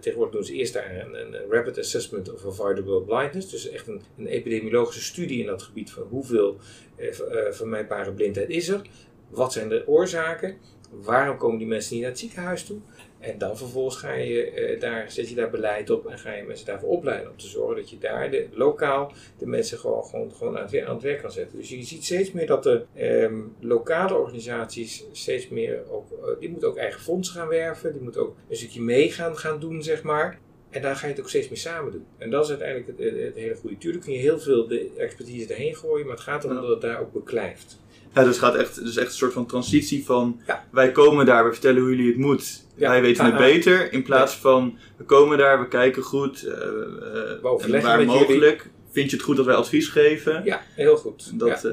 tegenwoordig 0.00 0.34
doen 0.34 0.44
ze 0.44 0.52
eerst 0.52 0.72
daar 0.72 1.06
een, 1.06 1.14
een 1.14 1.50
rapid 1.50 1.78
assessment 1.78 2.32
of 2.32 2.46
avoidable 2.46 3.02
blindness. 3.02 3.50
Dus 3.50 3.68
echt 3.68 3.86
een, 3.86 4.02
een 4.18 4.26
epidemiologische 4.26 5.02
studie 5.02 5.40
in 5.40 5.46
dat 5.46 5.62
gebied 5.62 5.90
van 5.90 6.02
hoeveel 6.02 6.56
eh, 6.96 7.08
eh, 7.08 7.52
vermijdbare 7.52 8.12
blindheid 8.12 8.48
is 8.48 8.68
er. 8.68 8.82
Wat 9.28 9.52
zijn 9.52 9.68
de 9.68 9.82
oorzaken? 9.86 10.56
Waarom 10.90 11.36
komen 11.36 11.58
die 11.58 11.66
mensen 11.66 11.92
niet 11.92 12.02
naar 12.02 12.10
het 12.10 12.20
ziekenhuis 12.20 12.64
toe? 12.64 12.80
En 13.18 13.38
dan 13.38 13.56
vervolgens 13.56 13.96
ga 13.96 14.12
je, 14.12 14.50
eh, 14.50 14.80
daar, 14.80 15.10
zet 15.10 15.28
je 15.28 15.34
daar 15.34 15.50
beleid 15.50 15.90
op 15.90 16.06
en 16.06 16.18
ga 16.18 16.32
je 16.32 16.42
mensen 16.42 16.66
daarvoor 16.66 16.88
opleiden. 16.88 17.30
Om 17.30 17.36
te 17.36 17.46
zorgen 17.46 17.76
dat 17.76 17.90
je 17.90 17.98
daar 17.98 18.30
de, 18.30 18.46
lokaal 18.52 19.12
de 19.38 19.46
mensen 19.46 19.78
gewoon, 19.78 20.04
gewoon, 20.04 20.32
gewoon 20.32 20.56
aan, 20.56 20.62
het, 20.62 20.70
wer- 20.70 20.86
aan 20.86 20.94
het 20.94 21.02
werk 21.02 21.20
kan 21.20 21.32
zetten. 21.32 21.58
Dus 21.58 21.68
je 21.68 21.82
ziet 21.82 22.04
steeds 22.04 22.32
meer 22.32 22.46
dat 22.46 22.62
de 22.62 22.84
ehm, 22.94 23.40
lokale 23.60 24.14
organisaties 24.14 25.04
steeds 25.12 25.48
meer 25.48 25.90
ook, 25.90 26.10
eh, 26.12 26.40
die 26.40 26.50
moeten 26.50 26.68
ook 26.68 26.76
eigen 26.76 27.00
fondsen 27.00 27.34
gaan 27.34 27.48
werven. 27.48 27.92
Die 27.92 28.02
moeten 28.02 28.20
ook 28.20 28.36
een 28.48 28.56
stukje 28.56 28.80
mee 28.80 29.10
gaan, 29.10 29.36
gaan 29.36 29.60
doen, 29.60 29.82
zeg 29.82 30.02
maar. 30.02 30.38
En 30.70 30.82
daar 30.82 30.96
ga 30.96 31.06
je 31.06 31.12
het 31.12 31.22
ook 31.22 31.28
steeds 31.28 31.48
meer 31.48 31.58
samen 31.58 31.92
doen. 31.92 32.06
En 32.18 32.30
dat 32.30 32.44
is 32.44 32.50
uiteindelijk 32.50 32.88
het, 32.88 32.98
het, 32.98 33.22
het 33.22 33.34
hele 33.34 33.54
goede. 33.54 33.78
Tuurlijk 33.78 34.04
kun 34.04 34.12
je 34.12 34.18
heel 34.18 34.38
veel 34.38 34.66
de 34.66 34.90
expertise 34.96 35.52
erheen 35.52 35.76
gooien, 35.76 36.06
maar 36.06 36.14
het 36.14 36.24
gaat 36.24 36.44
erom 36.44 36.56
dat 36.56 36.68
het 36.68 36.80
daar 36.80 37.00
ook 37.00 37.12
beklijft. 37.12 37.78
Ja, 38.16 38.24
dus 38.24 38.36
het 38.36 38.44
gaat 38.44 38.54
echt, 38.54 38.84
dus 38.84 38.96
echt 38.96 39.06
een 39.06 39.12
soort 39.12 39.32
van 39.32 39.46
transitie 39.46 40.04
van 40.04 40.40
Ja. 40.46 40.64
wij 40.72 40.92
komen 40.92 41.26
daar, 41.26 41.44
we 41.46 41.52
vertellen 41.52 41.80
hoe 41.80 41.90
jullie 41.90 42.06
het 42.06 42.16
moet. 42.16 42.64
Ja. 42.76 42.90
Wij 42.90 43.00
weten 43.00 43.24
het 43.24 43.34
Ah, 43.34 43.38
beter. 43.40 43.92
In 43.92 44.02
plaats 44.02 44.34
van 44.36 44.78
we 44.96 45.04
komen 45.04 45.38
daar, 45.38 45.60
we 45.60 45.68
kijken 45.68 46.02
goed. 46.02 46.42
eh, 46.44 46.54
We 46.54 47.38
waar 47.42 47.98
jullie. 47.98 48.06
mogelijk. 48.06 48.70
Vind 48.90 49.10
je 49.10 49.16
het 49.16 49.24
goed 49.24 49.36
dat 49.36 49.46
wij 49.46 49.54
advies 49.54 49.88
geven? 49.88 50.42
Ja, 50.44 50.62
heel 50.74 50.96
goed. 50.96 51.38
Dat, 51.38 51.64
eh, 51.64 51.72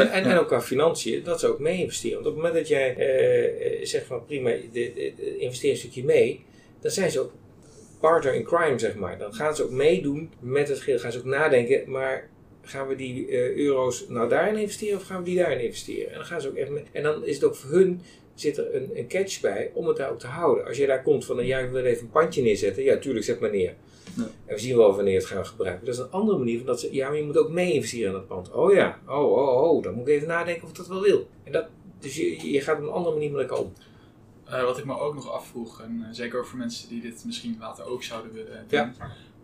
En, 0.00 0.10
en, 0.24 0.38
ook 0.38 0.46
qua 0.46 0.60
financiën, 0.62 1.22
dat 1.24 1.40
ze 1.40 1.46
ook 1.46 1.58
mee 1.58 1.78
investeren. 1.78 2.14
Want 2.22 2.26
op 2.26 2.34
het 2.34 2.42
moment 2.42 2.54
dat 2.60 2.68
jij 2.68 2.96
zegt 3.82 4.06
van 4.06 4.24
prima, 4.26 4.50
de, 4.50 4.68
de, 4.72 5.12
de- 5.16 5.36
investeer 5.38 5.70
een 5.70 5.76
stukje 5.76 6.04
mee, 6.04 6.44
dan 6.80 6.90
zijn 6.90 7.10
ze 7.10 7.20
ook 7.20 7.32
partner 8.00 8.34
in 8.34 8.44
crime, 8.44 8.78
zeg 8.78 8.94
maar. 8.94 9.18
Dan 9.18 9.34
gaan 9.34 9.56
ze 9.56 9.62
ook 9.62 9.70
meedoen 9.70 10.30
met 10.40 10.68
het 10.68 10.80
geld. 10.80 11.00
Gaan 11.00 11.12
ze 11.12 11.18
ook 11.18 11.24
nadenken, 11.24 11.90
maar 11.90 12.28
gaan 12.64 12.88
we 12.88 12.96
die 12.96 13.28
eh, 13.28 13.56
euro's 13.56 14.08
nou 14.08 14.28
daarin 14.28 14.56
investeren 14.56 14.98
of 14.98 15.04
gaan 15.04 15.18
we 15.18 15.24
die 15.24 15.38
daarin 15.38 15.64
investeren? 15.64 16.10
En 16.10 16.14
dan 16.14 16.24
gaan 16.24 16.40
ze 16.40 16.48
ook 16.48 16.54
echt 16.54 16.70
mee. 16.70 16.84
En 16.92 17.02
dan 17.02 17.24
is 17.24 17.34
het 17.34 17.44
ook 17.44 17.54
voor 17.54 17.70
hun 17.70 18.00
zit 18.34 18.58
er 18.58 18.74
een, 18.74 18.90
een 18.94 19.08
catch 19.08 19.40
bij 19.40 19.70
om 19.74 19.86
het 19.86 19.96
daar 19.96 20.10
ook 20.10 20.18
te 20.18 20.26
houden. 20.26 20.66
Als 20.66 20.76
je 20.76 20.86
daar 20.86 21.02
komt 21.02 21.24
van, 21.24 21.46
ja, 21.46 21.58
ik 21.58 21.70
wil 21.70 21.84
even 21.84 22.02
een 22.02 22.10
pandje 22.10 22.42
neerzetten. 22.42 22.82
Ja, 22.82 22.96
tuurlijk, 22.96 23.24
zet 23.24 23.40
maar 23.40 23.50
neer. 23.50 23.74
Ja. 24.16 24.22
En 24.46 24.54
we 24.54 24.60
zien 24.60 24.76
wel 24.76 24.94
wanneer 24.94 25.16
het 25.16 25.26
gaan 25.26 25.46
gebruiken. 25.46 25.86
Dat 25.86 25.94
is 25.94 26.00
een 26.00 26.10
andere 26.10 26.38
manier 26.38 26.56
van 26.56 26.66
dat 26.66 26.80
ze, 26.80 26.94
ja, 26.94 27.08
maar 27.08 27.16
je 27.16 27.24
moet 27.24 27.36
ook 27.36 27.50
mee 27.50 27.72
investeren 27.72 28.06
in 28.06 28.12
dat 28.12 28.26
pand. 28.26 28.52
Oh 28.52 28.72
ja, 28.72 29.00
oh, 29.08 29.32
oh, 29.32 29.62
oh, 29.62 29.82
dan 29.82 29.94
moet 29.94 30.08
ik 30.08 30.14
even 30.14 30.28
nadenken 30.28 30.62
of 30.62 30.68
ik 30.68 30.76
dat 30.76 30.88
wel 30.88 31.02
wil. 31.02 31.28
En 31.44 31.52
dat, 31.52 31.66
dus 31.98 32.16
je, 32.16 32.52
je 32.52 32.60
gaat 32.60 32.76
op 32.76 32.82
een 32.82 32.90
andere 32.90 33.14
manier 33.14 33.30
met 33.30 33.40
elkaar 33.40 33.58
om. 33.58 33.72
Eh, 34.44 34.62
wat 34.62 34.78
ik 34.78 34.84
me 34.84 34.98
ook 34.98 35.14
nog 35.14 35.30
afvroeg, 35.30 35.80
en 35.80 36.02
eh, 36.02 36.08
zeker 36.12 36.38
ook 36.38 36.46
voor 36.46 36.58
mensen 36.58 36.88
die 36.88 37.00
dit 37.00 37.22
misschien 37.26 37.56
later 37.60 37.86
ook 37.86 38.02
zouden 38.02 38.32
willen 38.32 38.64
doen. 38.68 38.92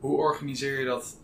Hoe 0.00 0.16
organiseer 0.16 0.78
je 0.78 0.84
dat 0.84 1.16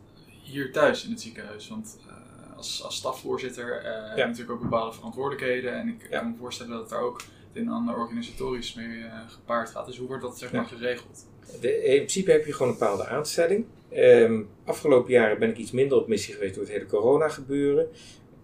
hier 0.46 0.72
thuis 0.72 1.04
in 1.04 1.10
het 1.10 1.20
ziekenhuis? 1.20 1.68
Want 1.68 1.98
eh, 2.08 2.56
als, 2.56 2.82
als 2.82 2.96
stafvoorzitter 2.96 3.82
eh 3.84 4.08
heb 4.08 4.16
je 4.16 4.24
natuurlijk 4.24 4.50
ook 4.50 4.60
bepaalde 4.62 4.92
verantwoordelijkheden. 4.96 5.74
En 5.74 5.88
ik 5.88 6.06
Ja. 6.10 6.18
kan 6.18 6.30
me 6.30 6.36
voorstellen 6.38 6.72
dat 6.72 6.80
het 6.80 6.90
daar 6.90 7.00
ook 7.00 7.16
het 7.20 7.62
een 7.62 7.62
en 7.66 7.72
ander 7.72 7.96
organisatorisch 7.96 8.74
mee 8.74 9.04
eh, 9.04 9.12
gepaard 9.28 9.70
gaat. 9.70 9.86
Dus 9.86 9.98
hoe 9.98 10.06
wordt 10.08 10.22
dat 10.22 10.38
zeg 10.38 10.52
maar 10.52 10.64
geregeld? 10.66 11.26
De, 11.60 11.82
in 11.84 11.96
principe 11.96 12.30
heb 12.30 12.46
je 12.46 12.52
gewoon 12.52 12.72
een 12.72 12.78
bepaalde 12.78 13.06
aanstelling. 13.06 13.64
Ehm, 13.90 14.42
afgelopen 14.64 15.12
jaren 15.12 15.38
ben 15.38 15.48
ik 15.50 15.56
iets 15.56 15.70
minder 15.70 15.98
op 15.98 16.08
missie 16.08 16.34
geweest 16.34 16.54
door 16.54 16.62
het 16.62 16.72
hele 16.72 16.86
corona 16.86 17.28
gebeuren. 17.28 17.88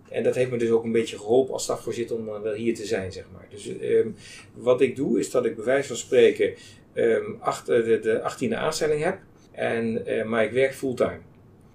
En 0.08 0.22
dat 0.22 0.34
heeft 0.34 0.50
me 0.50 0.56
dus 0.58 0.70
ook 0.70 0.84
een 0.84 0.92
beetje 0.92 1.18
geholpen 1.18 1.52
als 1.52 1.62
stafvoorzitter 1.62 2.16
om 2.16 2.26
dan 2.26 2.42
wel 2.42 2.52
hier 2.52 2.74
te 2.74 2.84
zijn, 2.86 3.12
zeg 3.12 3.24
maar. 3.32 3.46
Dus 3.50 3.78
ehm, 3.78 4.08
wat 4.54 4.80
ik 4.80 4.96
doe, 4.96 5.18
is 5.18 5.30
dat 5.30 5.44
ik 5.44 5.56
bij 5.56 5.64
wijze 5.64 5.88
van 5.88 5.96
spreken 5.96 6.54
ehm, 6.92 7.24
achter 7.38 7.84
de, 7.84 7.98
de 7.98 8.20
18e 8.48 8.54
aanstelling 8.56 9.02
heb. 9.02 9.18
En, 9.52 10.02
maar 10.28 10.44
ik 10.44 10.52
werk 10.52 10.74
fulltime. 10.74 11.18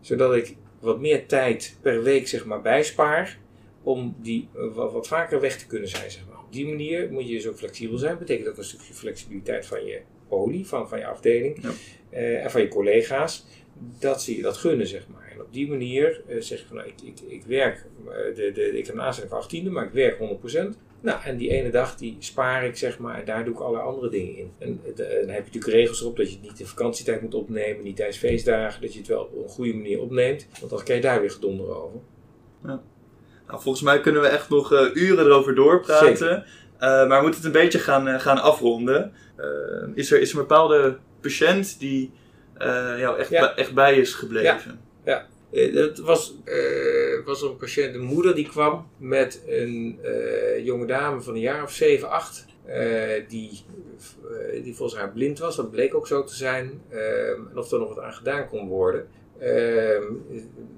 Zodat 0.08 0.36
ik 0.36 0.56
wat 0.80 1.00
meer 1.00 1.26
tijd 1.26 1.78
per 1.82 2.04
week, 2.04 2.28
zeg 2.28 2.46
maar, 2.46 2.62
bijspaar. 2.62 3.38
Om 3.84 4.16
die 4.22 4.50
eh, 4.56 4.74
wat, 4.74 4.92
wat 4.92 5.08
vaker 5.08 5.40
weg 5.40 5.58
te 5.58 5.68
kunnen 5.68 5.90
zijn, 5.90 6.12
zeg 6.12 6.28
maar. 6.30 6.40
Op 6.40 6.54
die 6.54 6.68
manier 6.68 7.12
moet 7.12 7.28
je 7.28 7.34
dus 7.34 7.48
ook 7.48 7.58
flexibel 7.58 7.98
zijn. 7.98 8.18
betekent 8.18 8.48
ook 8.48 8.58
een 8.58 8.64
stukje 8.64 8.94
flexibiliteit 8.94 9.66
van 9.66 9.86
je 9.86 10.02
poli, 10.28 10.66
van, 10.66 10.90
van 10.90 11.00
je 11.00 11.06
afdeling. 11.06 11.62
Ja. 11.62 11.72
eh, 12.10 12.44
en 12.44 12.52
van 12.52 12.62
je 12.62 12.68
collega's. 12.68 13.46
Dat 14.00 14.22
ze 14.22 14.36
je 14.36 14.42
dat 14.42 14.58
gunnen, 14.58 14.88
zeg 14.88 15.08
maar. 15.08 15.32
En 15.32 15.42
op 15.42 15.54
die 15.54 15.68
manier 15.68 16.24
eh, 16.28 16.42
zeg 16.42 16.60
je 16.60 16.66
van, 16.68 16.76
nou, 16.76 16.88
ik, 16.88 17.02
ik, 17.02 17.20
ik 17.28 17.44
werk, 17.44 17.86
de, 18.36 18.52
de, 18.54 18.78
ik 18.78 18.86
heb 18.86 18.96
een 18.96 19.02
aanstelling 19.02 19.34
van 19.34 19.44
18e, 19.44 19.72
maar 19.72 19.86
ik 19.86 19.92
werk 19.92 20.18
100%. 20.76 20.78
Nou, 21.02 21.20
en 21.24 21.38
die 21.38 21.50
ene 21.50 21.70
dag 21.70 21.96
die 21.96 22.16
spaar 22.20 22.66
ik, 22.66 22.78
zeg 22.78 22.98
maar, 23.00 23.20
en 23.20 23.26
daar 23.26 23.46
doe 23.46 23.54
ik 23.54 23.60
alle 23.60 23.78
andere 23.80 24.10
dingen 24.10 24.38
in. 24.38 24.52
En 24.58 24.80
eh, 24.86 24.96
de- 24.96 25.04
dan 25.26 25.30
heb 25.36 25.46
je 25.46 25.52
natuurlijk 25.54 25.74
regels 25.74 26.02
erop 26.02 26.18
dat 26.18 26.28
je 26.32 26.38
het 26.38 26.50
niet 26.50 26.60
in 26.60 26.66
vakantietijd 26.66 27.22
moet 27.22 27.34
opnemen, 27.34 27.84
niet 27.84 27.96
tijdens 27.96 28.18
feestdagen, 28.18 28.82
dat 28.82 28.94
je 28.94 29.00
het 29.00 29.08
wel 29.08 29.22
op 29.22 29.44
een 29.44 29.50
goede 29.50 29.74
manier 29.74 30.02
opneemt. 30.02 30.48
Want 30.60 30.72
dan 30.72 30.84
krijg 30.84 31.02
je 31.02 31.08
daar 31.08 31.20
weer 31.22 31.32
gedonder 31.32 31.76
over. 31.84 32.00
Nou, 32.62 32.80
volgens 33.62 33.84
mij 33.84 34.00
kunnen 34.02 34.22
we 34.22 34.28
echt 34.28 34.50
nog 34.50 34.74
eh, 34.74 34.94
uren 34.94 35.26
erover 35.26 35.56
doorpraten. 35.56 36.44
Eh, 36.78 36.90
maar 37.08 37.18
we 37.18 37.22
moeten 37.22 37.36
het 37.36 37.46
een 37.56 37.62
beetje 37.62 37.80
gaan, 37.80 38.08
eh, 38.08 38.20
gaan 38.20 38.38
afronden. 38.42 39.14
Eh, 39.36 39.46
is, 39.94 40.12
er, 40.12 40.22
is 40.22 40.30
er 40.32 40.36
een 40.36 40.42
bepaalde 40.42 40.98
patiënt 41.22 41.80
die 41.80 42.12
eh, 42.58 42.94
jou 43.00 43.20
echt, 43.20 43.30
Ja. 43.30 43.40
bij- 43.40 43.54
echt 43.56 43.74
bij 43.74 43.96
is 43.98 44.14
gebleven? 44.14 44.80
Eh, 45.04 45.18
Het 45.62 46.00
was, 46.00 46.36
eh, 46.44 47.26
was 47.26 47.42
een 47.42 47.58
patiënt, 47.58 47.96
een 47.96 48.02
moeder 48.02 48.36
die 48.36 48.48
kwam 48.48 48.88
met 48.98 49.44
een 49.48 50.00
eh, 50.04 50.66
jonge 50.66 50.86
dame 50.86 51.22
van 51.22 51.34
een 51.34 51.40
jaar 51.40 51.64
of 51.64 51.72
7, 51.72 52.10
8. 52.10 52.46
eh, 52.66 53.24
die, 53.28 53.64
eh, 54.54 54.64
die 54.64 54.76
volgens 54.76 55.00
haar 55.00 55.12
blind 55.12 55.40
was, 55.40 55.56
dat 55.56 55.72
bleek 55.72 55.96
ook 55.96 56.08
zo 56.08 56.24
te 56.24 56.36
zijn. 56.36 56.82
eh, 56.90 57.30
en 57.30 57.52
of 57.58 57.72
er 57.72 57.80
nog 57.80 57.96
wat 57.96 58.04
aan 58.04 58.14
gedaan 58.14 58.48
kon 58.48 58.68
worden. 58.68 59.08
Eh, 59.40 59.48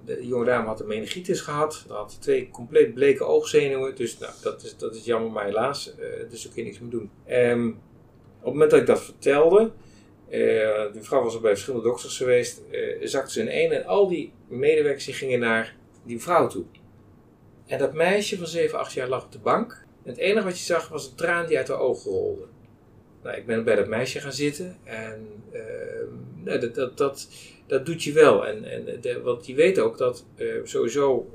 de 0.05 0.17
jonge 0.21 0.45
dame 0.45 0.67
had 0.67 0.79
een 0.79 0.87
meningitis 0.87 1.41
gehad, 1.41 1.85
had 1.87 2.17
twee 2.21 2.49
compleet 2.51 2.93
bleke 2.93 3.23
oogzenuwen. 3.23 3.95
Dus 3.95 4.17
nou, 4.17 4.33
dat, 4.43 4.63
is, 4.63 4.77
dat 4.77 4.95
is 4.95 5.05
jammer, 5.05 5.31
maar 5.31 5.45
helaas. 5.45 5.95
eh, 5.95 6.29
dus 6.29 6.43
daar 6.43 6.53
kun 6.53 6.63
je 6.63 6.67
niks 6.69 6.79
meer 6.81 6.89
doen. 6.91 7.09
Ehm, 7.25 7.67
op 7.67 8.45
het 8.45 8.53
moment 8.53 8.71
dat 8.71 8.79
ik 8.79 8.85
dat 8.85 9.01
vertelde, 9.01 9.71
eh 10.29 10.93
die 10.93 11.01
vrouw 11.01 11.23
was 11.23 11.33
al 11.33 11.39
bij 11.39 11.51
verschillende 11.51 11.87
dokters 11.87 12.17
geweest, 12.17 12.61
eh, 12.71 13.07
zakte 13.07 13.31
ze 13.31 13.39
in 13.39 13.47
één 13.47 13.71
en 13.71 13.85
al 13.85 14.07
die 14.07 14.33
medewerkers 14.47 15.05
die 15.05 15.13
gingen 15.13 15.39
naar 15.39 15.75
die 16.05 16.21
vrouw 16.21 16.47
toe. 16.47 16.65
En 17.65 17.77
dat 17.77 17.93
meisje 17.93 18.37
van 18.37 18.47
7, 18.47 18.79
8 18.79 18.93
jaar 18.93 19.09
lag 19.09 19.23
op 19.23 19.31
de 19.31 19.39
bank. 19.39 19.85
Het 20.03 20.17
enige 20.17 20.45
wat 20.45 20.57
je 20.57 20.63
zag 20.63 20.87
was 20.87 21.07
een 21.07 21.15
traan 21.15 21.47
die 21.47 21.57
uit 21.57 21.67
haar 21.67 21.79
ogen 21.79 22.11
rolde. 22.11 22.45
Nou, 23.23 23.37
ik 23.37 23.45
ben 23.45 23.63
bij 23.63 23.75
dat 23.75 23.87
meisje 23.87 24.19
gaan 24.19 24.33
zitten 24.33 24.77
en 24.83 25.27
nou, 26.43 26.59
dat, 26.59 26.75
dat, 26.75 26.97
dat, 26.97 27.27
dat 27.67 27.85
doet 27.85 28.03
je 28.03 28.13
wel. 28.13 28.47
En, 28.47 28.63
en 28.63 29.01
de, 29.01 29.21
want 29.21 29.45
je 29.45 29.53
weet 29.53 29.79
ook 29.79 29.97
dat 29.97 30.25
eh, 30.35 30.47
sowieso 30.63 31.29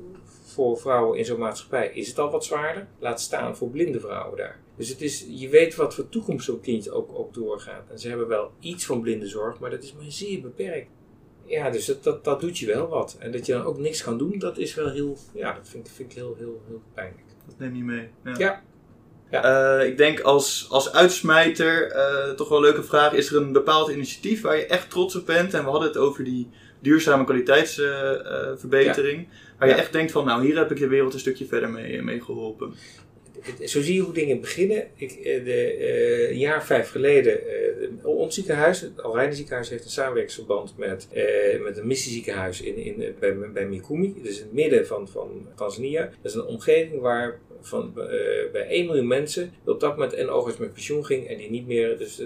voor 0.44 0.78
vrouwen 0.78 1.18
in 1.18 1.24
zo'n 1.24 1.38
maatschappij 1.38 1.90
is 1.94 2.08
het 2.08 2.18
al 2.18 2.30
wat 2.30 2.44
zwaarder. 2.44 2.86
Laat 2.98 3.20
staan 3.20 3.56
voor 3.56 3.68
blinde 3.68 4.00
vrouwen 4.00 4.36
daar. 4.36 4.60
Dus 4.76 4.88
het 4.88 5.00
is, 5.00 5.26
je 5.28 5.48
weet 5.48 5.74
wat 5.74 5.94
voor 5.94 6.08
toekomst 6.08 6.44
zo'n 6.46 6.60
kind 6.60 6.90
ook, 6.90 7.18
ook 7.18 7.34
doorgaat. 7.34 7.90
En 7.90 7.98
ze 7.98 8.08
hebben 8.08 8.28
wel 8.28 8.50
iets 8.60 8.84
van 8.86 9.00
blinde 9.00 9.28
zorg, 9.28 9.58
maar 9.58 9.70
dat 9.70 9.82
is 9.82 9.92
maar 9.92 10.04
zeer 10.08 10.40
beperkt. 10.40 10.88
Ja, 11.46 11.70
dus 11.70 11.84
dat, 11.86 12.02
dat, 12.04 12.24
dat 12.24 12.40
doet 12.40 12.58
je 12.58 12.66
wel 12.66 12.88
wat. 12.88 13.16
En 13.18 13.32
dat 13.32 13.46
je 13.46 13.52
dan 13.52 13.64
ook 13.64 13.78
niks 13.78 14.02
kan 14.02 14.18
doen, 14.18 14.38
dat 14.38 14.58
is 14.58 14.74
wel 14.74 14.90
heel, 14.90 15.18
ja, 15.34 15.52
dat 15.52 15.68
vind, 15.68 15.86
ik- 15.86 15.92
vind 15.94 16.10
ik 16.10 16.16
heel, 16.16 16.34
heel, 16.38 16.62
heel 16.68 16.82
pijnlijk. 16.94 17.24
Dat 17.46 17.58
neem 17.58 17.76
je 17.76 17.82
mee. 17.82 18.08
Ja. 18.38 18.62
Eh, 19.30 19.86
ik 19.88 19.96
denk 19.96 20.20
als, 20.20 20.66
als 20.70 20.92
uitsmijter 20.92 21.90
eh, 21.90 22.30
toch 22.30 22.48
wel 22.48 22.58
een 22.58 22.64
leuke 22.64 22.82
vraag. 22.82 23.12
Is 23.12 23.30
er 23.30 23.36
een 23.42 23.52
bepaald 23.52 23.90
initiatief 23.90 24.42
waar 24.42 24.56
je 24.56 24.66
echt 24.66 24.90
trots 24.90 25.16
op 25.16 25.26
bent? 25.26 25.54
En 25.54 25.64
we 25.64 25.70
hadden 25.70 25.88
het 25.88 25.96
over 25.98 26.24
die 26.24 26.50
duurzame 26.80 27.24
kwaliteitsverbetering. 27.24 29.28
waar 29.58 29.68
je 29.68 29.74
Ja. 29.74 29.80
echt 29.80 29.92
denkt 29.92 30.12
van 30.12 30.24
nou 30.24 30.44
hier 30.44 30.56
heb 30.56 30.70
ik 30.70 30.78
de 30.78 30.88
wereld 30.88 31.12
een 31.14 31.20
stukje 31.20 31.46
verder 31.46 31.70
mee, 31.70 32.02
mee 32.02 32.20
geholpen. 32.22 32.74
Zo 33.64 33.82
zie 33.82 33.94
je 33.94 34.00
hoe 34.00 34.14
dingen 34.14 34.40
beginnen. 34.40 34.86
Ik, 34.96 35.12
eh, 35.12 35.44
de, 35.44 35.52
eh, 35.54 36.30
een 36.30 36.38
jaar 36.38 36.64
vijf 36.64 36.90
geleden, 36.90 37.40
eh, 37.48 38.06
ons 38.06 38.34
ziekenhuis, 38.34 38.80
het 38.80 39.02
Alreine 39.02 39.34
ziekenhuis, 39.34 39.68
heeft 39.68 39.84
een 39.84 39.90
samenwerkingsverband 39.90 40.74
met, 40.76 41.08
met 41.62 41.78
een 41.78 41.86
missieziekenhuis 41.86 42.60
in, 42.60 42.76
in, 42.76 43.14
bij, 43.18 43.36
bij 43.52 43.66
Mikumi. 43.66 44.14
Dus 44.22 44.38
in 44.38 44.44
het 44.44 44.52
midden 44.52 44.86
van, 44.86 45.08
van 45.08 45.48
Tanzania. 45.56 46.02
Dat 46.22 46.32
is 46.32 46.34
een 46.34 46.46
omgeving 46.46 47.00
waar 47.00 47.40
van, 47.60 47.92
bij 48.52 48.66
1 48.68 48.86
miljoen 48.86 49.06
mensen 49.06 49.52
op 49.64 49.80
dat 49.80 49.90
moment 49.90 50.16
een 50.16 50.28
oogarts 50.28 50.58
met 50.58 50.72
pensioen 50.72 51.04
ging 51.04 51.28
en 51.28 51.36
die 51.36 51.50
niet 51.50 51.66
meer. 51.66 51.98
Dus, 51.98 52.22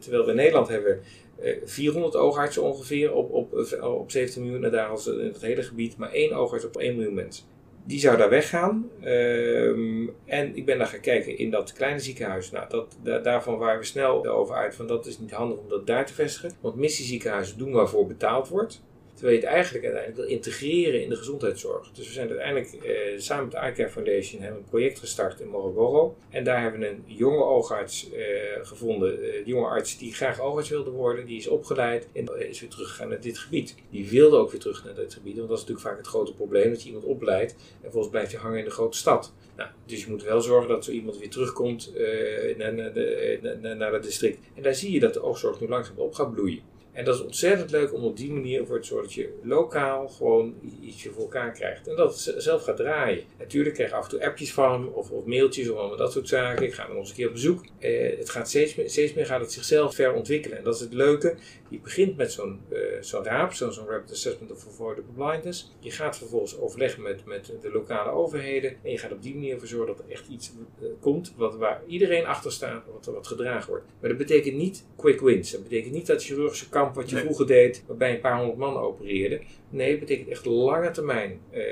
terwijl 0.00 0.24
we 0.24 0.30
in 0.30 0.36
Nederland 0.36 0.68
hebben 0.68 1.00
eh, 1.42 1.56
400 1.64 2.16
oogartsen 2.16 2.62
ongeveer 2.62 3.12
op, 3.12 3.32
op, 3.32 3.52
op 3.82 4.10
17 4.10 4.42
miljoen 4.42 4.64
en 4.64 4.70
daar 4.70 4.88
als 4.88 5.06
in 5.06 5.18
het 5.18 5.40
hele 5.40 5.62
gebied 5.62 5.96
maar 5.96 6.12
één 6.12 6.32
oogarts 6.32 6.64
op 6.64 6.76
1 6.76 6.94
miljoen 6.94 7.14
mensen. 7.14 7.44
Die 7.84 7.98
zou 8.00 8.16
daar 8.16 8.28
weggaan. 8.30 8.90
Ehm, 9.00 10.08
en 10.24 10.56
ik 10.56 10.64
ben 10.64 10.78
daar 10.78 10.86
gaan 10.86 11.00
kijken 11.00 11.38
in 11.38 11.50
dat 11.50 11.72
kleine 11.72 11.98
ziekenhuis. 11.98 12.50
Nou, 12.50 12.68
dat, 12.68 12.96
da- 13.02 13.18
daarvan 13.18 13.58
waren 13.58 13.78
we 13.78 13.84
snel 13.84 14.26
over 14.26 14.54
uit 14.54 14.74
van 14.74 14.86
dat 14.86 15.06
is 15.06 15.18
niet 15.18 15.30
handig 15.32 15.58
om 15.58 15.68
dat 15.68 15.86
daar 15.86 16.06
te 16.06 16.14
vestigen. 16.14 16.52
Want 16.60 16.74
missieziekenhuizen 16.76 17.58
doen 17.58 17.72
waarvoor 17.72 18.06
betaald 18.06 18.48
wordt. 18.48 18.82
Terwijl 19.22 19.40
je 19.40 19.46
het 19.46 19.56
eigenlijk 19.56 19.84
uiteindelijk 19.84 20.22
wil 20.22 20.36
integreren 20.36 21.02
in 21.02 21.08
de 21.08 21.16
gezondheidszorg. 21.16 21.90
Dus 21.90 22.06
we 22.06 22.12
zijn 22.12 22.28
uiteindelijk 22.28 22.72
eh, 22.72 23.18
samen 23.18 23.44
met 23.44 23.52
de 23.52 23.68
iCare 23.68 23.90
Foundation 23.90 24.40
hebben 24.40 24.58
we 24.58 24.64
een 24.64 24.70
project 24.70 24.98
gestart 24.98 25.40
in 25.40 25.48
Morogoro. 25.48 26.16
En 26.30 26.44
daar 26.44 26.62
hebben 26.62 26.80
we 26.80 26.88
een 26.88 27.04
jonge 27.06 27.42
oogarts 27.44 28.12
eh, 28.12 28.22
gevonden. 28.62 29.22
Eh, 29.22 29.32
die 29.32 29.54
jonge 29.54 29.66
arts 29.66 29.98
die 29.98 30.14
graag 30.14 30.40
oogarts 30.40 30.68
wilde 30.68 30.90
worden. 30.90 31.26
Die 31.26 31.36
is 31.36 31.48
opgeleid 31.48 32.08
en 32.12 32.26
eh, 32.26 32.48
is 32.48 32.60
weer 32.60 32.70
teruggegaan 32.70 33.08
naar 33.08 33.20
dit 33.20 33.38
gebied. 33.38 33.74
Die 33.90 34.08
wilde 34.08 34.36
ook 34.36 34.50
weer 34.50 34.60
terug 34.60 34.84
naar 34.84 34.94
dit 34.94 35.14
gebied. 35.14 35.36
Want 35.36 35.48
dat 35.48 35.58
is 35.58 35.64
natuurlijk 35.64 35.88
vaak 35.88 35.98
het 35.98 36.06
grote 36.06 36.34
probleem. 36.34 36.70
Dat 36.70 36.82
je 36.82 36.86
iemand 36.86 37.04
opleidt 37.04 37.52
en 37.52 37.58
vervolgens 37.80 38.12
blijft 38.12 38.32
hij 38.32 38.40
hangen 38.40 38.58
in 38.58 38.64
de 38.64 38.70
grote 38.70 38.98
stad. 38.98 39.32
Nou, 39.56 39.70
dus 39.86 40.04
je 40.04 40.10
moet 40.10 40.22
wel 40.22 40.40
zorgen 40.40 40.68
dat 40.68 40.84
zo 40.84 40.90
iemand 40.90 41.18
weer 41.18 41.30
terugkomt 41.30 41.92
eh, 41.94 42.56
naar, 42.56 42.92
de, 42.92 43.04
eh, 43.04 43.60
naar, 43.60 43.76
naar 43.76 43.92
het 43.92 44.02
district. 44.02 44.38
En 44.54 44.62
daar 44.62 44.74
zie 44.74 44.92
je 44.92 45.00
dat 45.00 45.14
de 45.14 45.22
oogzorg 45.22 45.60
nu 45.60 45.68
langzaam 45.68 45.98
op 45.98 46.14
gaat 46.14 46.34
bloeien. 46.34 46.60
En 46.92 47.04
dat 47.04 47.14
is 47.14 47.20
ontzettend 47.20 47.70
leuk 47.70 47.94
om 47.94 48.04
op 48.04 48.16
die 48.16 48.32
manier 48.32 48.60
ervoor 48.60 48.80
te 48.80 48.86
zorgen 48.86 49.06
dat 49.06 49.14
je 49.14 49.38
lokaal 49.42 50.08
gewoon 50.08 50.54
ietsje 50.80 51.10
voor 51.10 51.22
elkaar 51.22 51.52
krijgt. 51.52 51.88
En 51.88 51.96
dat 51.96 52.24
het 52.24 52.42
zelf 52.42 52.62
gaat 52.62 52.76
draaien. 52.76 53.24
Natuurlijk 53.38 53.74
krijg 53.74 53.90
je 53.90 53.96
af 53.96 54.04
en 54.04 54.10
toe 54.10 54.24
appjes 54.24 54.52
van 54.52 54.72
hem 54.72 54.86
of, 54.86 55.10
of 55.10 55.24
mailtjes 55.24 55.68
of 55.68 55.76
allemaal 55.76 55.96
dat 55.96 56.12
soort 56.12 56.28
zaken. 56.28 56.66
Ik 56.66 56.74
ga 56.74 56.82
dan 56.82 56.90
nog 56.90 57.00
eens 57.00 57.10
een 57.10 57.16
keer 57.16 57.26
op 57.26 57.32
bezoek. 57.32 57.64
Eh, 57.78 58.18
het 58.18 58.30
gaat 58.30 58.48
steeds, 58.48 58.74
meer, 58.74 58.90
steeds 58.90 59.14
meer 59.14 59.26
gaat 59.26 59.40
het 59.40 59.52
zichzelf 59.52 59.94
ver 59.94 60.12
ontwikkelen. 60.12 60.58
En 60.58 60.64
dat 60.64 60.74
is 60.74 60.80
het 60.80 60.92
leuke. 60.92 61.34
Je 61.68 61.78
begint 61.80 62.16
met 62.16 62.32
zo'n 62.32 62.60
uh, 62.72 62.78
zo'n 63.00 63.24
RAAP, 63.24 63.52
zo'n 63.52 63.72
zo 63.72 63.84
Rapid 63.88 64.10
Assessment 64.10 64.52
of 64.52 64.66
Avoidable 64.68 65.12
Blindness. 65.14 65.72
Je 65.80 65.90
gaat 65.90 66.18
vervolgens 66.18 66.58
overleggen 66.58 67.02
met, 67.02 67.24
met 67.24 67.52
de 67.60 67.70
lokale 67.72 68.10
overheden. 68.10 68.76
En 68.82 68.90
je 68.90 68.98
gaat 68.98 69.12
op 69.12 69.22
die 69.22 69.34
manier 69.34 69.52
ervoor 69.52 69.68
zorgen 69.68 69.96
dat 69.96 70.04
er 70.04 70.12
echt 70.12 70.28
iets 70.28 70.52
uh, 70.80 70.88
komt 71.00 71.32
wat, 71.36 71.56
waar 71.56 71.82
iedereen 71.86 72.26
achter 72.26 72.52
staat, 72.52 72.84
wat, 72.92 73.14
wat 73.14 73.26
gedragen 73.26 73.68
wordt. 73.68 73.84
Maar 74.00 74.08
dat 74.08 74.18
betekent 74.18 74.56
niet 74.56 74.84
quick 74.96 75.20
wins. 75.20 75.50
Dat 75.50 75.62
betekent 75.62 75.92
niet 75.92 76.06
dat 76.06 76.22
chirurgische 76.22 76.68
kamp 76.82 76.94
wat 76.94 77.08
je 77.08 77.14
nee. 77.14 77.24
vroeger 77.24 77.46
deed, 77.46 77.84
waarbij 77.86 78.14
een 78.14 78.20
paar 78.20 78.36
honderd 78.36 78.58
man 78.58 78.76
opereerde. 78.76 79.40
Nee, 79.68 79.90
het 79.90 80.00
betekent 80.00 80.28
echt 80.28 80.44
lange 80.44 80.90
termijn 80.90 81.40
uh, 81.52 81.62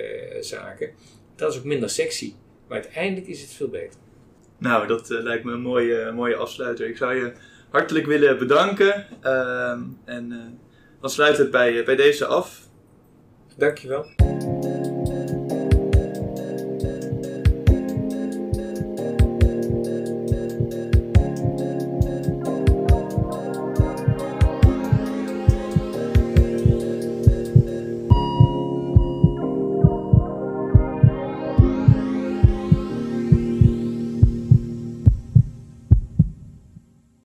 zaken. 0.41 0.91
Dat 1.37 1.53
is 1.53 1.59
ook 1.59 1.65
minder 1.65 1.91
sexy. 1.91 2.35
Maar 2.69 2.79
uiteindelijk 2.83 3.27
is 3.27 3.41
het 3.41 3.51
veel 3.51 3.69
beter. 3.69 4.01
Nou, 4.59 4.87
dat 4.87 5.11
uh, 5.11 5.23
lijkt 5.23 5.45
me 5.45 5.53
een 5.53 5.61
mooie, 5.61 6.13
mooie 6.13 6.37
afsluiter. 6.37 6.89
Ik 6.89 6.97
zou 6.97 7.15
je 7.15 7.33
hartelijk 7.69 8.07
willen 8.07 8.39
bedanken. 8.39 9.07
Uh, 9.25 9.71
en 10.05 10.59
dan 11.01 11.11
sluit 11.11 11.37
het 11.37 11.51
bij, 11.51 11.85
bij 11.85 11.97
deze 11.97 12.27
af. 12.27 12.69
Dankjewel. 13.57 14.07